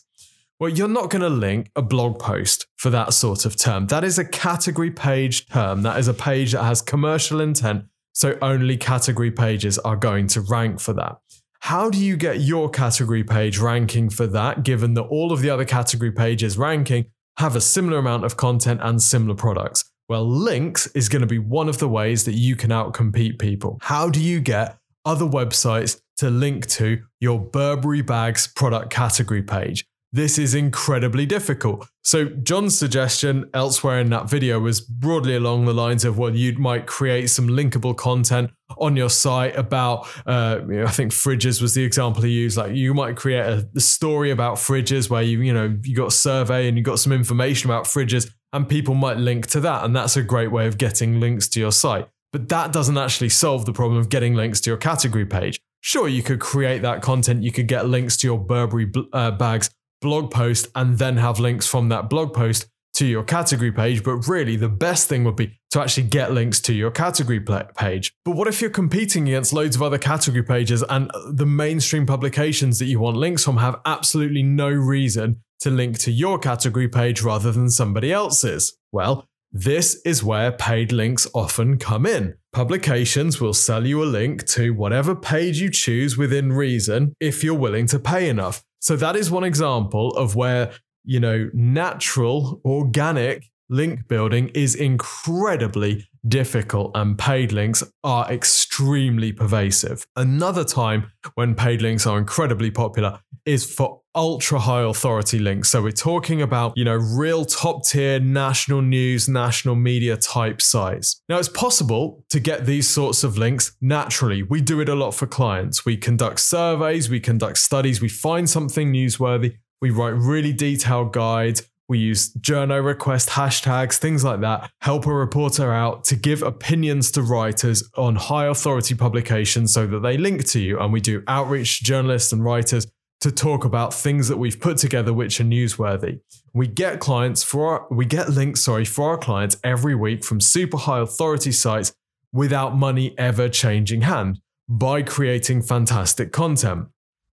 Well, 0.59 0.71
you're 0.71 0.87
not 0.87 1.11
going 1.11 1.21
to 1.21 1.29
link 1.29 1.69
a 1.75 1.83
blog 1.83 2.19
post 2.19 2.65
for 2.77 2.89
that 2.89 3.13
sort 3.13 3.45
of 3.45 3.55
term. 3.55 3.87
That 3.87 4.03
is 4.03 4.17
a 4.17 4.25
category 4.25 4.89
page 4.89 5.47
term. 5.47 5.83
That 5.83 5.99
is 5.99 6.07
a 6.07 6.15
page 6.15 6.53
that 6.53 6.63
has 6.63 6.81
commercial 6.81 7.39
intent. 7.39 7.85
So 8.13 8.39
only 8.41 8.75
category 8.77 9.29
pages 9.29 9.77
are 9.77 9.95
going 9.95 10.25
to 10.29 10.41
rank 10.41 10.79
for 10.79 10.93
that. 10.93 11.17
How 11.61 11.89
do 11.89 11.97
you 11.97 12.17
get 12.17 12.41
your 12.41 12.69
category 12.69 13.23
page 13.23 13.59
ranking 13.59 14.09
for 14.09 14.27
that, 14.27 14.63
given 14.63 14.93
that 14.93 15.03
all 15.03 15.31
of 15.31 15.41
the 15.41 15.49
other 15.49 15.65
category 15.65 16.11
pages 16.11 16.57
ranking 16.57 17.05
have 17.37 17.55
a 17.55 17.61
similar 17.61 17.97
amount 17.97 18.25
of 18.25 18.37
content 18.37 18.79
and 18.83 19.01
similar 19.01 19.35
products? 19.35 19.83
Well, 20.09 20.27
links 20.27 20.87
is 20.87 21.09
going 21.09 21.21
to 21.21 21.27
be 21.27 21.39
one 21.39 21.67
of 21.67 21.79
the 21.79 21.89
ways 21.89 22.23
that 22.25 22.35
you 22.35 22.55
can 22.55 22.69
outcompete 22.69 23.39
people. 23.39 23.77
How 23.81 24.09
do 24.09 24.21
you 24.21 24.39
get 24.39 24.77
other 25.07 25.25
websites 25.25 25.99
to 26.17 26.29
link 26.29 26.67
to 26.67 27.01
your 27.19 27.39
Burberry 27.39 28.01
bags 28.01 28.47
product 28.47 28.89
category 28.89 29.41
page. 29.41 29.85
This 30.13 30.39
is 30.39 30.55
incredibly 30.55 31.25
difficult. 31.25 31.85
So, 32.03 32.25
John's 32.25 32.77
suggestion 32.77 33.49
elsewhere 33.53 33.99
in 33.99 34.09
that 34.11 34.29
video 34.29 34.57
was 34.57 34.79
broadly 34.79 35.35
along 35.35 35.65
the 35.65 35.73
lines 35.73 36.05
of 36.05 36.17
well, 36.17 36.33
you 36.33 36.57
might 36.57 36.87
create 36.87 37.29
some 37.29 37.49
linkable 37.49 37.95
content 37.95 38.51
on 38.77 38.95
your 38.95 39.09
site 39.09 39.57
about, 39.57 40.07
uh, 40.25 40.61
I 40.85 40.91
think 40.91 41.11
fridges 41.11 41.61
was 41.61 41.73
the 41.73 41.83
example 41.83 42.23
he 42.23 42.31
used. 42.31 42.55
Like, 42.55 42.73
you 42.73 42.93
might 42.93 43.17
create 43.17 43.45
a, 43.45 43.67
a 43.75 43.81
story 43.81 44.31
about 44.31 44.55
fridges 44.55 45.09
where 45.09 45.21
you, 45.21 45.41
you 45.41 45.53
know, 45.53 45.77
you 45.83 45.95
got 45.95 46.07
a 46.07 46.11
survey 46.11 46.69
and 46.69 46.77
you 46.77 46.83
got 46.83 46.99
some 46.99 47.11
information 47.11 47.69
about 47.69 47.83
fridges, 47.83 48.31
and 48.53 48.67
people 48.69 48.95
might 48.95 49.17
link 49.17 49.47
to 49.47 49.59
that. 49.59 49.83
And 49.83 49.93
that's 49.93 50.15
a 50.15 50.23
great 50.23 50.51
way 50.51 50.67
of 50.67 50.77
getting 50.77 51.19
links 51.19 51.49
to 51.49 51.59
your 51.59 51.73
site. 51.73 52.07
But 52.31 52.47
that 52.47 52.71
doesn't 52.71 52.97
actually 52.97 53.29
solve 53.29 53.65
the 53.65 53.73
problem 53.73 53.99
of 53.99 54.07
getting 54.07 54.35
links 54.35 54.61
to 54.61 54.69
your 54.69 54.77
category 54.77 55.25
page. 55.25 55.59
Sure, 55.81 56.07
you 56.07 56.23
could 56.23 56.39
create 56.39 56.81
that 56.81 57.01
content, 57.01 57.43
you 57.43 57.51
could 57.51 57.67
get 57.67 57.87
links 57.87 58.15
to 58.17 58.27
your 58.27 58.39
Burberry 58.39 58.91
uh, 59.13 59.31
bags 59.31 59.69
blog 60.01 60.31
post 60.31 60.67
and 60.75 60.97
then 60.97 61.17
have 61.17 61.39
links 61.39 61.67
from 61.67 61.89
that 61.89 62.09
blog 62.09 62.33
post 62.33 62.67
to 62.97 63.05
your 63.05 63.23
category 63.23 63.71
page. 63.71 64.03
But 64.03 64.27
really, 64.27 64.55
the 64.55 64.69
best 64.69 65.07
thing 65.07 65.23
would 65.23 65.35
be 65.35 65.59
to 65.71 65.81
actually 65.81 66.07
get 66.07 66.33
links 66.33 66.59
to 66.61 66.73
your 66.73 66.91
category 66.91 67.39
page. 67.39 68.11
But 68.25 68.35
what 68.35 68.47
if 68.47 68.59
you're 68.61 68.69
competing 68.69 69.27
against 69.27 69.53
loads 69.53 69.75
of 69.75 69.83
other 69.83 69.99
category 69.99 70.43
pages 70.43 70.83
and 70.89 71.11
the 71.31 71.45
mainstream 71.45 72.05
publications 72.05 72.79
that 72.79 72.85
you 72.85 72.99
want 72.99 73.17
links 73.17 73.43
from 73.43 73.57
have 73.57 73.79
absolutely 73.85 74.43
no 74.43 74.69
reason 74.69 75.41
to 75.59 75.69
link 75.69 75.99
to 75.99 76.11
your 76.11 76.39
category 76.39 76.87
page 76.87 77.21
rather 77.21 77.51
than 77.51 77.69
somebody 77.69 78.11
else's? 78.11 78.77
Well, 78.91 79.25
this 79.51 80.01
is 80.03 80.23
where 80.23 80.51
paid 80.51 80.91
links 80.91 81.27
often 81.33 81.77
come 81.77 82.05
in. 82.05 82.35
Publications 82.51 83.39
will 83.39 83.53
sell 83.53 83.85
you 83.85 84.03
a 84.03 84.05
link 84.05 84.45
to 84.47 84.71
whatever 84.71 85.15
page 85.15 85.59
you 85.61 85.69
choose 85.69 86.17
within 86.17 86.51
reason 86.51 87.13
if 87.19 87.43
you're 87.43 87.53
willing 87.53 87.87
to 87.87 87.99
pay 87.99 88.27
enough. 88.27 88.63
So 88.79 88.95
that 88.95 89.15
is 89.15 89.31
one 89.31 89.43
example 89.43 90.11
of 90.11 90.35
where, 90.35 90.71
you 91.03 91.19
know, 91.19 91.49
natural, 91.53 92.61
organic 92.63 93.49
link 93.69 94.07
building 94.07 94.49
is 94.49 94.75
incredibly 94.75 96.07
difficult 96.27 96.91
and 96.95 97.17
paid 97.17 97.51
links 97.51 97.83
are 98.03 98.31
extremely 98.31 99.31
pervasive. 99.31 100.05
Another 100.15 100.63
time 100.63 101.11
when 101.35 101.55
paid 101.55 101.81
links 101.81 102.05
are 102.05 102.17
incredibly 102.17 102.71
popular 102.71 103.19
is 103.45 103.71
for 103.71 104.01
ultra 104.13 104.59
high 104.59 104.81
authority 104.81 105.39
links. 105.39 105.69
So 105.69 105.81
we're 105.81 105.91
talking 105.91 106.41
about, 106.41 106.75
you 106.75 106.83
know, 106.83 106.95
real 106.95 107.45
top 107.45 107.85
tier 107.85 108.19
national 108.19 108.81
news, 108.81 109.29
national 109.29 109.75
media 109.75 110.17
type 110.17 110.61
sites. 110.61 111.21
Now 111.29 111.37
it's 111.37 111.47
possible 111.47 112.25
to 112.29 112.39
get 112.39 112.65
these 112.65 112.87
sorts 112.87 113.23
of 113.23 113.37
links 113.37 113.77
naturally. 113.79 114.43
We 114.43 114.59
do 114.59 114.81
it 114.81 114.89
a 114.89 114.95
lot 114.95 115.11
for 115.11 115.27
clients. 115.27 115.85
We 115.85 115.97
conduct 115.97 116.39
surveys, 116.41 117.09
we 117.09 117.19
conduct 117.19 117.59
studies, 117.59 118.01
we 118.01 118.09
find 118.09 118.49
something 118.49 118.91
newsworthy, 118.91 119.57
we 119.81 119.91
write 119.91 120.15
really 120.15 120.51
detailed 120.51 121.13
guides, 121.13 121.69
we 121.89 121.99
use 121.99 122.33
journo 122.33 122.83
request 122.83 123.29
hashtags, 123.29 123.97
things 123.97 124.23
like 124.23 124.41
that, 124.41 124.69
help 124.81 125.05
a 125.05 125.13
reporter 125.13 125.71
out 125.71 126.03
to 126.05 126.15
give 126.15 126.43
opinions 126.43 127.11
to 127.11 127.21
writers 127.21 127.89
on 127.95 128.15
high 128.15 128.47
authority 128.47 128.93
publications 128.93 129.73
so 129.73 129.87
that 129.87 130.01
they 130.01 130.17
link 130.17 130.45
to 130.47 130.59
you. 130.59 130.79
And 130.79 130.91
we 130.91 130.99
do 130.99 131.23
outreach 131.27 131.79
to 131.79 131.85
journalists 131.85 132.33
and 132.33 132.43
writers 132.43 132.87
to 133.21 133.31
talk 133.31 133.65
about 133.65 133.93
things 133.93 134.27
that 134.27 134.37
we've 134.37 134.59
put 134.59 134.77
together 134.77 135.13
which 135.13 135.39
are 135.39 135.45
newsworthy. 135.45 136.19
We 136.53 136.67
get 136.67 136.99
clients 136.99 137.43
for 137.43 137.67
our, 137.67 137.87
we 137.89 138.05
get 138.05 138.29
links, 138.29 138.61
sorry, 138.61 138.85
for 138.85 139.11
our 139.11 139.17
clients 139.17 139.57
every 139.63 139.95
week 139.95 140.23
from 140.23 140.41
super 140.41 140.77
high 140.77 140.99
authority 140.99 141.51
sites 141.51 141.93
without 142.33 142.75
money 142.75 143.17
ever 143.17 143.49
changing 143.49 144.01
hand 144.01 144.39
by 144.67 145.01
creating 145.01 145.61
fantastic 145.61 146.31
content. 146.31 146.87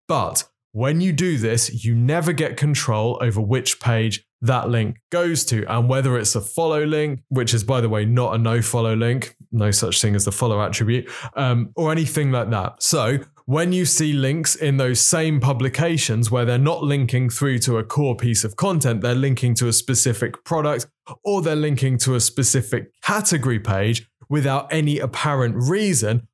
But 0.07 0.45
when 0.73 1.01
you 1.01 1.13
do 1.13 1.39
this, 1.39 1.85
you 1.85 1.95
never 1.95 2.33
get 2.33 2.57
control 2.57 3.19
over 3.21 3.41
which 3.41 3.81
page 3.81 4.25
that 4.45 4.69
link 4.69 4.97
goes 5.11 5.45
to 5.47 5.65
and 5.67 5.89
whether 5.89 6.19
it's 6.19 6.35
a 6.35 6.41
follow 6.41 6.85
link, 6.85 7.23
which 7.29 7.55
is, 7.55 7.65
by 7.65 7.81
the 7.81 7.89
way, 7.89 8.05
not 8.05 8.35
a 8.35 8.39
no 8.39 8.61
follow 8.63 8.95
link, 8.95 9.37
no 9.53 9.71
such 9.71 10.01
thing 10.01 10.15
as 10.15 10.25
the 10.25 10.33
follow 10.33 10.61
attribute, 10.61 11.11
um, 11.35 11.71
or 11.77 11.91
anything 11.91 12.31
like 12.31 12.51
that. 12.51 12.83
So, 12.83 13.19
when 13.47 13.73
you 13.73 13.85
see 13.85 14.15
links 14.15 14.55
in 14.55 14.79
those 14.79 15.01
same 15.01 15.39
publications 15.39 16.31
where 16.31 16.47
they're 16.47 16.57
not 16.57 16.83
linking 16.83 17.29
through 17.29 17.59
to 17.59 17.77
a 17.77 17.85
core 17.85 18.17
piece 18.17 18.43
of 18.43 18.57
content, 18.57 19.03
they're 19.03 19.15
linking 19.15 19.55
to 19.57 19.69
a 19.69 19.73
specific 19.73 20.45
product 20.45 20.87
or 21.25 21.43
they're 21.43 21.55
linking 21.55 21.99
to 21.99 22.15
a 22.15 22.21
specific 22.21 22.91
category 23.03 23.61
page 23.61 24.09
without 24.31 24.73
any 24.73 24.99
apparent 24.99 25.57
reason, 25.57 26.27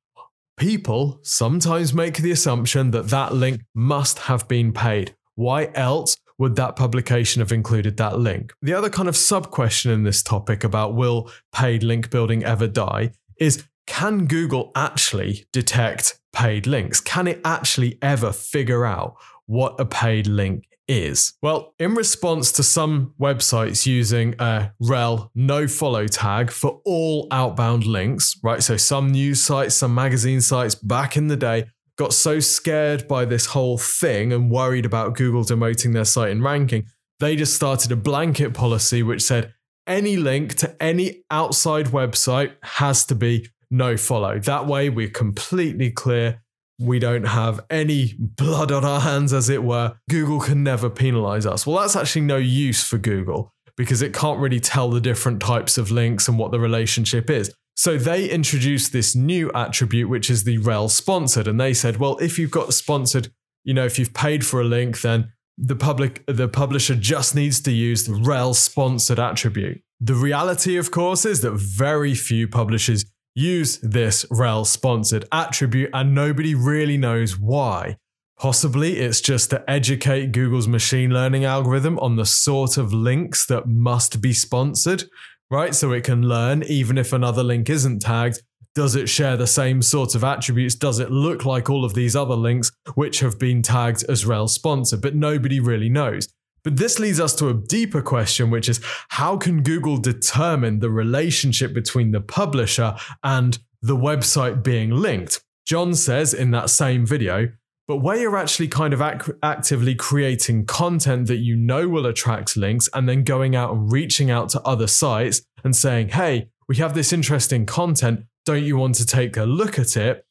people 0.55 1.19
sometimes 1.21 1.93
make 1.93 2.17
the 2.17 2.31
assumption 2.31 2.91
that 2.91 3.09
that 3.09 3.33
link 3.33 3.61
must 3.75 4.19
have 4.19 4.47
been 4.47 4.71
paid. 4.71 5.13
Why 5.35 5.69
else 5.75 6.17
would 6.41 6.55
that 6.55 6.75
publication 6.75 7.39
have 7.39 7.51
included 7.51 7.97
that 7.97 8.17
link? 8.17 8.51
The 8.63 8.73
other 8.73 8.89
kind 8.89 9.07
of 9.07 9.15
sub 9.15 9.51
question 9.51 9.91
in 9.91 10.01
this 10.01 10.23
topic 10.23 10.63
about 10.63 10.95
will 10.95 11.29
paid 11.51 11.83
link 11.83 12.09
building 12.09 12.43
ever 12.43 12.67
die 12.67 13.11
is 13.39 13.63
can 13.85 14.25
Google 14.25 14.71
actually 14.73 15.45
detect 15.51 16.19
paid 16.33 16.65
links? 16.65 16.99
Can 16.99 17.27
it 17.27 17.41
actually 17.45 17.99
ever 18.01 18.33
figure 18.33 18.85
out 18.87 19.17
what 19.45 19.79
a 19.79 19.85
paid 19.85 20.25
link 20.25 20.67
is? 20.87 21.33
Well, 21.43 21.75
in 21.77 21.93
response 21.93 22.51
to 22.53 22.63
some 22.63 23.13
websites 23.21 23.85
using 23.85 24.33
a 24.39 24.71
rel 24.79 25.29
no 25.35 25.67
follow 25.67 26.07
tag 26.07 26.49
for 26.49 26.81
all 26.85 27.27
outbound 27.29 27.85
links, 27.85 28.35
right? 28.41 28.63
So 28.63 28.77
some 28.77 29.11
news 29.11 29.43
sites, 29.43 29.75
some 29.75 29.93
magazine 29.93 30.41
sites 30.41 30.73
back 30.73 31.15
in 31.15 31.27
the 31.27 31.37
day 31.37 31.65
got 32.01 32.13
so 32.13 32.39
scared 32.39 33.07
by 33.07 33.25
this 33.25 33.45
whole 33.45 33.77
thing 33.77 34.33
and 34.33 34.49
worried 34.49 34.87
about 34.87 35.15
Google 35.15 35.43
demoting 35.43 35.93
their 35.93 36.03
site 36.03 36.31
in 36.31 36.41
ranking, 36.41 36.87
they 37.19 37.35
just 37.35 37.55
started 37.55 37.91
a 37.91 37.95
blanket 37.95 38.55
policy 38.55 39.03
which 39.03 39.21
said 39.21 39.53
any 39.85 40.17
link 40.17 40.55
to 40.55 40.75
any 40.81 41.23
outside 41.29 41.87
website 41.87 42.53
has 42.63 43.05
to 43.05 43.13
be 43.13 43.47
no 43.69 43.97
follow. 43.97 44.39
That 44.39 44.65
way, 44.65 44.89
we're 44.89 45.11
completely 45.11 45.91
clear. 45.91 46.41
We 46.79 46.97
don't 46.97 47.25
have 47.25 47.59
any 47.69 48.15
blood 48.17 48.71
on 48.71 48.83
our 48.83 49.01
hands, 49.01 49.31
as 49.31 49.49
it 49.49 49.63
were. 49.63 49.93
Google 50.09 50.39
can 50.39 50.63
never 50.63 50.89
penalize 50.89 51.45
us. 51.45 51.67
Well, 51.67 51.77
that's 51.81 51.95
actually 51.95 52.23
no 52.23 52.37
use 52.37 52.83
for 52.83 52.97
Google 52.97 53.53
because 53.77 54.01
it 54.01 54.11
can't 54.11 54.39
really 54.39 54.59
tell 54.59 54.89
the 54.89 54.99
different 54.99 55.39
types 55.39 55.77
of 55.77 55.91
links 55.91 56.27
and 56.27 56.39
what 56.39 56.49
the 56.49 56.59
relationship 56.59 57.29
is. 57.29 57.53
So 57.75 57.97
they 57.97 58.29
introduced 58.29 58.93
this 58.93 59.15
new 59.15 59.51
attribute, 59.53 60.09
which 60.09 60.29
is 60.29 60.43
the 60.43 60.57
rel 60.59 60.89
sponsored. 60.89 61.47
And 61.47 61.59
they 61.59 61.73
said, 61.73 61.97
well, 61.97 62.17
if 62.17 62.37
you've 62.37 62.51
got 62.51 62.73
sponsored, 62.73 63.31
you 63.63 63.73
know, 63.73 63.85
if 63.85 63.97
you've 63.97 64.13
paid 64.13 64.45
for 64.45 64.61
a 64.61 64.65
link, 64.65 65.01
then 65.01 65.31
the 65.57 65.75
public 65.75 66.23
the 66.27 66.47
publisher 66.47 66.95
just 66.95 67.35
needs 67.35 67.61
to 67.61 67.71
use 67.71 68.05
the 68.05 68.13
rel 68.13 68.53
sponsored 68.53 69.19
attribute. 69.19 69.81
The 69.99 70.15
reality, 70.15 70.77
of 70.77 70.91
course, 70.91 71.25
is 71.25 71.41
that 71.41 71.51
very 71.51 72.15
few 72.15 72.47
publishers 72.47 73.05
use 73.35 73.77
this 73.77 74.25
rel 74.31 74.65
sponsored 74.65 75.25
attribute 75.31 75.91
and 75.93 76.15
nobody 76.15 76.55
really 76.55 76.97
knows 76.97 77.37
why. 77.37 77.97
Possibly 78.37 78.97
it's 78.97 79.21
just 79.21 79.51
to 79.51 79.69
educate 79.69 80.31
Google's 80.31 80.67
machine 80.67 81.11
learning 81.11 81.45
algorithm 81.45 81.99
on 81.99 82.15
the 82.15 82.25
sort 82.25 82.77
of 82.77 82.91
links 82.91 83.45
that 83.45 83.67
must 83.67 84.19
be 84.19 84.33
sponsored, 84.33 85.03
right? 85.51 85.75
So 85.75 85.91
it 85.91 86.03
can 86.03 86.27
learn 86.27 86.63
even 86.63 86.97
if 86.97 87.13
another 87.13 87.43
link 87.43 87.69
isn't 87.69 87.99
tagged. 88.01 88.41
Does 88.73 88.95
it 88.95 89.09
share 89.09 89.35
the 89.35 89.47
same 89.47 89.81
sort 89.81 90.15
of 90.15 90.23
attributes? 90.23 90.75
Does 90.75 90.99
it 90.99 91.11
look 91.11 91.43
like 91.45 91.69
all 91.69 91.83
of 91.83 91.93
these 91.93 92.15
other 92.15 92.35
links 92.35 92.71
which 92.95 93.19
have 93.19 93.37
been 93.37 93.61
tagged 93.61 94.05
as 94.07 94.25
rel 94.25 94.47
sponsor? 94.47 94.95
But 94.95 95.13
nobody 95.13 95.59
really 95.59 95.89
knows. 95.89 96.29
But 96.63 96.77
this 96.77 96.99
leads 96.99 97.19
us 97.19 97.35
to 97.35 97.49
a 97.49 97.53
deeper 97.53 98.01
question, 98.01 98.49
which 98.49 98.69
is 98.69 98.79
how 99.09 99.35
can 99.35 99.61
Google 99.61 99.97
determine 99.97 100.79
the 100.79 100.89
relationship 100.89 101.73
between 101.73 102.11
the 102.11 102.21
publisher 102.21 102.95
and 103.23 103.59
the 103.81 103.97
website 103.97 104.63
being 104.63 104.91
linked? 104.91 105.43
John 105.65 105.93
says 105.93 106.33
in 106.33 106.51
that 106.51 106.69
same 106.69 107.05
video, 107.05 107.49
but 107.91 107.97
where 107.97 108.15
you're 108.15 108.37
actually 108.37 108.69
kind 108.69 108.93
of 108.93 109.01
ac- 109.01 109.33
actively 109.43 109.93
creating 109.93 110.65
content 110.65 111.27
that 111.27 111.39
you 111.39 111.57
know 111.57 111.89
will 111.89 112.05
attract 112.05 112.55
links 112.55 112.87
and 112.93 113.09
then 113.09 113.21
going 113.21 113.53
out 113.53 113.73
and 113.73 113.91
reaching 113.91 114.31
out 114.31 114.47
to 114.47 114.61
other 114.61 114.87
sites 114.87 115.41
and 115.65 115.75
saying, 115.75 116.07
hey, 116.07 116.47
we 116.69 116.77
have 116.77 116.93
this 116.93 117.11
interesting 117.11 117.65
content. 117.65 118.23
Don't 118.45 118.63
you 118.63 118.77
want 118.77 118.95
to 118.95 119.05
take 119.05 119.35
a 119.35 119.43
look 119.43 119.77
at 119.77 119.97
it? 119.97 120.25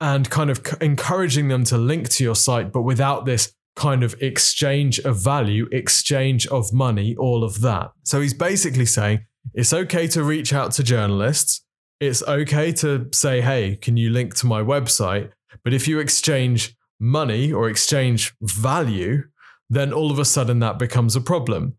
And 0.00 0.28
kind 0.28 0.50
of 0.50 0.66
c- 0.66 0.76
encouraging 0.80 1.46
them 1.46 1.62
to 1.66 1.78
link 1.78 2.08
to 2.08 2.24
your 2.24 2.34
site, 2.34 2.72
but 2.72 2.82
without 2.82 3.26
this 3.26 3.54
kind 3.76 4.02
of 4.02 4.20
exchange 4.20 4.98
of 4.98 5.16
value, 5.16 5.68
exchange 5.70 6.48
of 6.48 6.72
money, 6.72 7.14
all 7.14 7.44
of 7.44 7.60
that. 7.60 7.92
So 8.02 8.22
he's 8.22 8.34
basically 8.34 8.86
saying 8.86 9.24
it's 9.52 9.72
okay 9.72 10.08
to 10.08 10.24
reach 10.24 10.52
out 10.52 10.72
to 10.72 10.82
journalists. 10.82 11.64
It's 12.00 12.24
okay 12.24 12.72
to 12.72 13.06
say, 13.12 13.40
hey, 13.40 13.76
can 13.76 13.96
you 13.96 14.10
link 14.10 14.34
to 14.38 14.46
my 14.46 14.62
website? 14.62 15.30
But 15.62 15.72
if 15.72 15.86
you 15.86 16.00
exchange 16.00 16.76
money 17.00 17.52
or 17.52 17.68
exchange 17.68 18.34
value, 18.40 19.24
then 19.70 19.92
all 19.92 20.10
of 20.10 20.18
a 20.18 20.24
sudden 20.24 20.58
that 20.60 20.78
becomes 20.78 21.16
a 21.16 21.20
problem. 21.20 21.74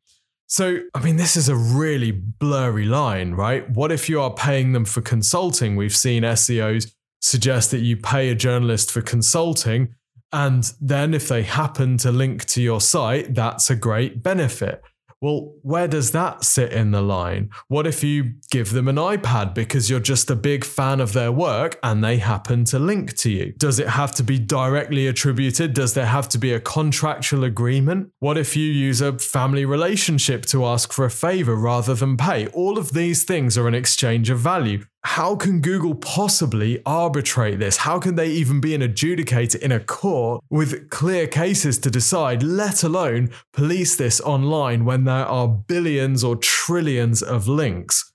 So, 0.48 0.80
I 0.94 1.02
mean, 1.02 1.16
this 1.16 1.36
is 1.36 1.50
a 1.50 1.56
really 1.56 2.12
blurry 2.12 2.86
line, 2.86 3.34
right? 3.34 3.68
What 3.70 3.92
if 3.92 4.08
you 4.08 4.22
are 4.22 4.34
paying 4.34 4.74
them 4.74 4.86
for 4.86 5.02
consulting? 5.02 5.76
We've 5.76 5.96
seen 5.96 6.24
SEOs 6.24 6.92
suggest 7.22 7.72
that 7.72 7.80
you 7.80 7.98
pay 7.98 8.30
a 8.30 8.36
journalist 8.36 8.92
for 8.92 9.02
consulting. 9.02 9.96
And 10.32 10.72
then 10.80 11.14
if 11.14 11.28
they 11.28 11.44
happen 11.44 11.98
to 11.98 12.12
link 12.12 12.46
to 12.46 12.62
your 12.62 12.82
site, 12.82 13.34
that's 13.34 13.70
a 13.70 13.76
great 13.76 14.22
benefit. 14.22 14.84
Well, 15.22 15.56
where 15.62 15.88
does 15.88 16.12
that 16.12 16.44
sit 16.44 16.72
in 16.72 16.92
the 16.92 17.02
line? 17.02 17.50
What 17.68 17.88
if 17.88 18.04
you 18.04 18.34
give 18.52 18.72
them 18.72 18.88
an 18.88 18.98
iPad 18.98 19.54
because 19.54 19.90
you're 19.90 20.00
just 20.00 20.30
a 20.30 20.36
big 20.36 20.64
fan 20.64 21.00
of 21.00 21.14
their 21.14 21.32
work 21.32 21.80
and 21.84 22.04
they 22.04 22.18
happen 22.18 22.66
to 22.66 22.80
link 22.80 23.16
to 23.18 23.32
you? 23.32 23.54
Does 23.58 23.80
it 23.80 23.88
have 23.88 24.14
to 24.16 24.24
be 24.24 24.38
directly 24.38 25.08
attributed? 25.08 25.74
Does 25.74 25.94
there 25.94 26.06
have 26.06 26.30
to 26.30 26.38
be 26.38 26.54
a 26.54 26.60
contractual 26.60 27.44
agreement? 27.44 28.12
What 28.20 28.38
if 28.38 28.56
you 28.56 28.72
use 28.72 29.02
a 29.02 29.18
family 29.18 29.66
relationship 29.66 30.46
to 30.48 30.66
ask 30.66 30.92
for 30.92 31.06
a 31.06 31.10
favor 31.10 31.56
rather 31.56 31.96
than 31.96 32.18
pay? 32.18 32.48
All 32.48 32.78
of 32.78 32.92
these 32.92 33.24
things 33.24 33.58
are 33.58 33.68
an 33.68 33.76
exchange 33.76 34.30
of 34.30 34.40
value 34.40 34.86
how 35.06 35.36
can 35.36 35.62
Google 35.62 35.94
possibly 35.94 36.82
arbitrate 36.84 37.60
this? 37.60 37.78
How 37.78 38.00
can 38.00 38.16
they 38.16 38.28
even 38.30 38.60
be 38.60 38.74
an 38.74 38.82
adjudicator 38.82 39.56
in 39.58 39.72
a 39.72 39.80
court 39.80 40.44
with 40.50 40.90
clear 40.90 41.28
cases 41.28 41.78
to 41.80 41.92
decide, 41.92 42.42
let 42.42 42.84
alone 42.84 43.30
police 43.54 43.96
this 43.96 44.20
online 44.22 44.84
when 44.84 45.04
there 45.04 45.28
are 45.28 45.48
billions 45.48 46.24
or 46.24 46.36
trillions 46.38 47.22
of 47.22 47.48
links? 47.48 48.12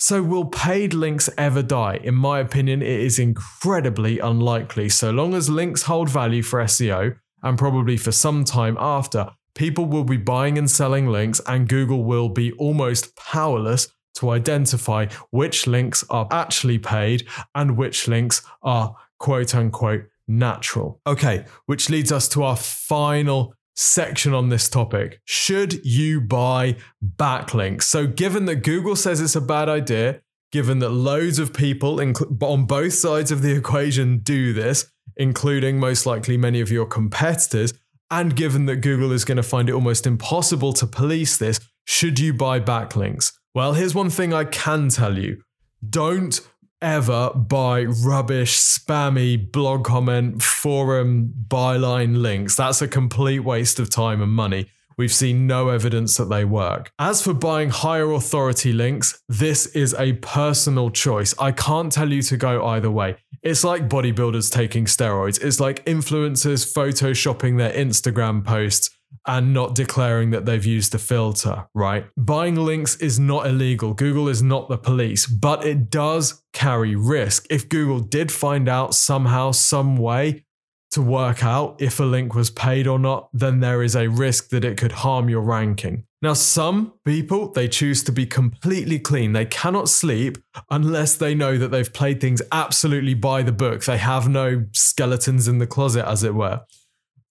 So, 0.00 0.20
will 0.20 0.46
paid 0.46 0.94
links 0.94 1.30
ever 1.38 1.62
die? 1.62 2.00
In 2.02 2.16
my 2.16 2.40
opinion, 2.40 2.82
it 2.82 2.88
is 3.00 3.20
incredibly 3.20 4.18
unlikely. 4.18 4.88
So 4.88 5.12
long 5.12 5.34
as 5.34 5.48
links 5.48 5.84
hold 5.84 6.10
value 6.10 6.42
for 6.42 6.60
SEO 6.64 7.14
and 7.44 7.56
probably 7.56 7.96
for 7.96 8.10
some 8.10 8.42
time 8.42 8.76
after, 8.80 9.30
people 9.54 9.86
will 9.86 10.02
be 10.02 10.16
buying 10.16 10.58
and 10.58 10.68
selling 10.68 11.06
links, 11.06 11.40
and 11.46 11.68
Google 11.68 12.02
will 12.02 12.28
be 12.28 12.50
almost 12.54 13.14
powerless 13.14 13.86
to 14.14 14.30
identify 14.30 15.06
which 15.30 15.66
links 15.66 16.04
are 16.10 16.28
actually 16.30 16.78
paid 16.78 17.26
and 17.54 17.76
which 17.76 18.08
links 18.08 18.42
are 18.62 18.96
quote 19.18 19.54
unquote 19.54 20.04
natural. 20.28 21.00
Okay, 21.06 21.44
which 21.66 21.90
leads 21.90 22.12
us 22.12 22.28
to 22.30 22.42
our 22.42 22.56
final 22.56 23.54
section 23.74 24.34
on 24.34 24.48
this 24.48 24.68
topic. 24.68 25.20
Should 25.24 25.84
you 25.84 26.20
buy 26.20 26.76
backlinks? 27.16 27.84
So, 27.84 28.06
given 28.06 28.44
that 28.46 28.56
Google 28.56 28.96
says 28.96 29.20
it's 29.20 29.36
a 29.36 29.40
bad 29.40 29.68
idea, 29.68 30.20
given 30.50 30.80
that 30.80 30.90
loads 30.90 31.38
of 31.38 31.54
people 31.54 32.00
on 32.00 32.64
both 32.66 32.92
sides 32.92 33.32
of 33.32 33.42
the 33.42 33.56
equation 33.56 34.18
do 34.18 34.52
this, 34.52 34.90
including 35.16 35.78
most 35.78 36.06
likely 36.06 36.36
many 36.36 36.60
of 36.60 36.70
your 36.70 36.86
competitors, 36.86 37.72
and 38.10 38.36
given 38.36 38.66
that 38.66 38.76
Google 38.76 39.12
is 39.12 39.24
going 39.24 39.36
to 39.36 39.42
find 39.42 39.68
it 39.68 39.72
almost 39.72 40.06
impossible 40.06 40.74
to 40.74 40.86
police 40.86 41.38
this, 41.38 41.58
should 41.84 42.18
you 42.18 42.34
buy 42.34 42.60
backlinks? 42.60 43.32
Well, 43.54 43.74
here's 43.74 43.94
one 43.94 44.08
thing 44.08 44.32
I 44.32 44.44
can 44.44 44.88
tell 44.88 45.18
you 45.18 45.42
don't 45.86 46.40
ever 46.80 47.30
buy 47.34 47.84
rubbish, 47.84 48.58
spammy 48.58 49.52
blog 49.52 49.84
comment, 49.84 50.42
forum, 50.42 51.34
byline 51.48 52.22
links. 52.22 52.56
That's 52.56 52.80
a 52.80 52.88
complete 52.88 53.40
waste 53.40 53.78
of 53.78 53.90
time 53.90 54.22
and 54.22 54.32
money. 54.32 54.70
We've 54.96 55.12
seen 55.12 55.46
no 55.46 55.68
evidence 55.68 56.16
that 56.16 56.30
they 56.30 56.46
work. 56.46 56.92
As 56.98 57.20
for 57.20 57.34
buying 57.34 57.68
higher 57.68 58.10
authority 58.12 58.72
links, 58.72 59.22
this 59.28 59.66
is 59.66 59.94
a 59.98 60.14
personal 60.14 60.90
choice. 60.90 61.34
I 61.38 61.52
can't 61.52 61.92
tell 61.92 62.10
you 62.10 62.22
to 62.22 62.36
go 62.38 62.64
either 62.66 62.90
way. 62.90 63.16
It's 63.42 63.64
like 63.64 63.86
bodybuilders 63.88 64.50
taking 64.50 64.86
steroids, 64.86 65.42
it's 65.42 65.60
like 65.60 65.84
influencers 65.84 66.72
photoshopping 66.72 67.58
their 67.58 67.72
Instagram 67.72 68.44
posts 68.44 68.90
and 69.26 69.54
not 69.54 69.74
declaring 69.74 70.30
that 70.30 70.46
they've 70.46 70.64
used 70.64 70.94
a 70.94 70.98
filter, 70.98 71.66
right? 71.74 72.06
Buying 72.16 72.56
links 72.56 72.96
is 72.96 73.18
not 73.18 73.46
illegal. 73.46 73.94
Google 73.94 74.28
is 74.28 74.42
not 74.42 74.68
the 74.68 74.78
police, 74.78 75.26
but 75.26 75.64
it 75.64 75.90
does 75.90 76.42
carry 76.52 76.96
risk. 76.96 77.46
If 77.50 77.68
Google 77.68 78.00
did 78.00 78.32
find 78.32 78.68
out 78.68 78.94
somehow, 78.94 79.52
some 79.52 79.96
way 79.96 80.44
to 80.92 81.00
work 81.00 81.42
out 81.42 81.80
if 81.80 81.98
a 82.00 82.04
link 82.04 82.34
was 82.34 82.50
paid 82.50 82.86
or 82.86 82.98
not, 82.98 83.28
then 83.32 83.60
there 83.60 83.82
is 83.82 83.96
a 83.96 84.08
risk 84.08 84.50
that 84.50 84.64
it 84.64 84.76
could 84.76 84.92
harm 84.92 85.28
your 85.28 85.40
ranking. 85.40 86.04
Now, 86.20 86.34
some 86.34 86.92
people, 87.04 87.50
they 87.50 87.66
choose 87.66 88.04
to 88.04 88.12
be 88.12 88.26
completely 88.26 88.98
clean. 88.98 89.32
They 89.32 89.46
cannot 89.46 89.88
sleep 89.88 90.38
unless 90.70 91.16
they 91.16 91.34
know 91.34 91.58
that 91.58 91.68
they've 91.68 91.92
played 91.92 92.20
things 92.20 92.42
absolutely 92.52 93.14
by 93.14 93.42
the 93.42 93.52
book. 93.52 93.84
They 93.84 93.98
have 93.98 94.28
no 94.28 94.66
skeletons 94.72 95.48
in 95.48 95.58
the 95.58 95.66
closet, 95.66 96.06
as 96.06 96.22
it 96.22 96.34
were. 96.34 96.60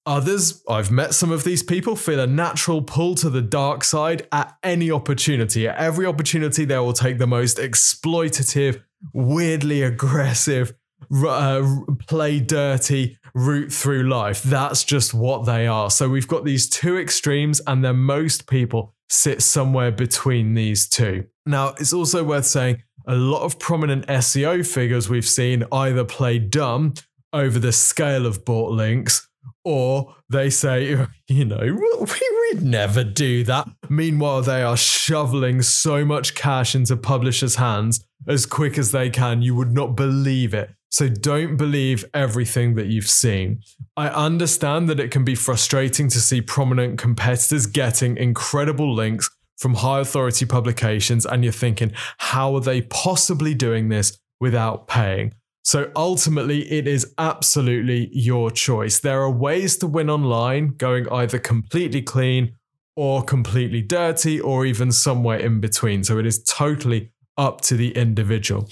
Others, 0.06 0.64
I've 0.68 0.90
met 0.90 1.14
some 1.14 1.32
of 1.32 1.44
these 1.44 1.62
people, 1.62 1.96
feel 1.96 2.20
a 2.20 2.28
natural 2.28 2.82
pull 2.82 3.14
to 3.16 3.30
the 3.30 3.42
dark 3.42 3.84
side 3.84 4.28
at 4.32 4.58
any 4.64 4.90
opportunity. 4.90 5.68
At 5.68 5.78
every 5.78 6.08
opportunity, 6.08 6.66
they 6.66 6.78
will 6.80 6.94
take 6.94 7.20
the 7.20 7.28
most 7.28 7.58
exploitative, 7.58 8.82
weirdly 9.14 9.84
aggressive, 9.84 10.74
uh, 11.24 11.76
play 12.08 12.40
dirty 12.40 13.20
route 13.36 13.72
through 13.72 14.10
life. 14.10 14.42
That's 14.42 14.84
just 14.84 15.14
what 15.14 15.46
they 15.46 15.68
are. 15.68 15.92
So 15.92 16.10
we've 16.10 16.28
got 16.28 16.46
these 16.46 16.68
two 16.68 16.98
extremes, 16.98 17.62
and 17.68 17.86
then 17.86 17.98
most 17.98 18.48
people 18.48 18.96
sit 19.08 19.44
somewhere 19.44 19.92
between 19.92 20.56
these 20.56 20.90
two. 20.90 21.26
Now, 21.46 21.76
it's 21.80 21.94
also 21.94 22.24
worth 22.24 22.46
saying 22.46 22.82
a 23.06 23.16
lot 23.16 23.44
of 23.44 23.60
prominent 23.60 24.08
SEO 24.08 24.66
figures 24.66 25.10
we've 25.10 25.28
seen 25.28 25.64
either 25.72 26.06
play 26.06 26.40
dumb 26.40 26.96
over 27.34 27.60
the 27.60 27.72
scale 27.72 28.26
of 28.26 28.44
bought 28.46 28.72
links 28.72 29.28
or 29.64 30.16
they 30.30 30.50
say, 30.50 31.06
you 31.28 31.46
know, 31.46 31.60
we'd 32.52 32.62
never 32.62 33.04
do 33.04 33.44
that. 33.46 33.68
Meanwhile, 33.90 34.44
they 34.44 34.64
are 34.64 34.78
shoveling 34.78 35.62
so 35.62 36.06
much 36.06 36.36
cash 36.36 36.76
into 36.76 36.98
publishers' 36.98 37.56
hands 37.56 38.04
as 38.28 38.46
quick 38.46 38.78
as 38.78 38.92
they 38.92 39.10
can. 39.10 39.42
You 39.42 39.56
would 39.56 39.72
not 39.72 39.96
believe 39.96 40.54
it. 40.54 40.72
So 40.90 41.08
don't 41.08 41.56
believe 41.56 42.04
everything 42.14 42.76
that 42.76 42.88
you've 42.88 43.10
seen. 43.10 43.62
I 43.96 44.10
understand 44.10 44.90
that 44.90 45.00
it 45.00 45.10
can 45.10 45.24
be 45.24 45.36
frustrating 45.36 46.10
to 46.10 46.20
see 46.20 46.42
prominent 46.42 47.00
competitors 47.00 47.66
getting 47.66 48.18
incredible 48.18 48.94
links 48.94 49.30
from 49.58 49.76
high 49.76 50.00
authority 50.00 50.46
publications, 50.46 51.26
and 51.26 51.44
you're 51.44 51.54
thinking, 51.54 51.94
how 52.18 52.56
are 52.56 52.62
they 52.62 52.82
possibly 52.82 53.54
doing 53.54 53.90
this 53.90 54.18
without 54.40 54.88
paying? 54.88 55.34
So 55.64 55.92
ultimately, 55.96 56.72
it 56.72 56.88
is 56.88 57.14
absolutely 57.18 58.10
your 58.12 58.52
choice. 58.52 59.00
There 59.00 59.22
are 59.22 59.30
ways 59.30 59.78
to 59.78 59.88
win 59.88 60.10
online 60.10 60.70
going 60.78 61.08
either 61.10 61.40
completely 61.40 62.02
clean 62.02 62.56
or 62.96 63.24
completely 63.24 63.82
dirty 63.82 64.40
or 64.40 64.66
even 64.66 64.92
somewhere 64.92 65.40
in 65.40 65.60
between. 65.60 66.04
So 66.04 66.18
it 66.18 66.26
is 66.26 66.44
totally 66.44 67.12
up 67.38 67.62
to 67.62 67.76
the 67.76 67.96
individual. 67.96 68.68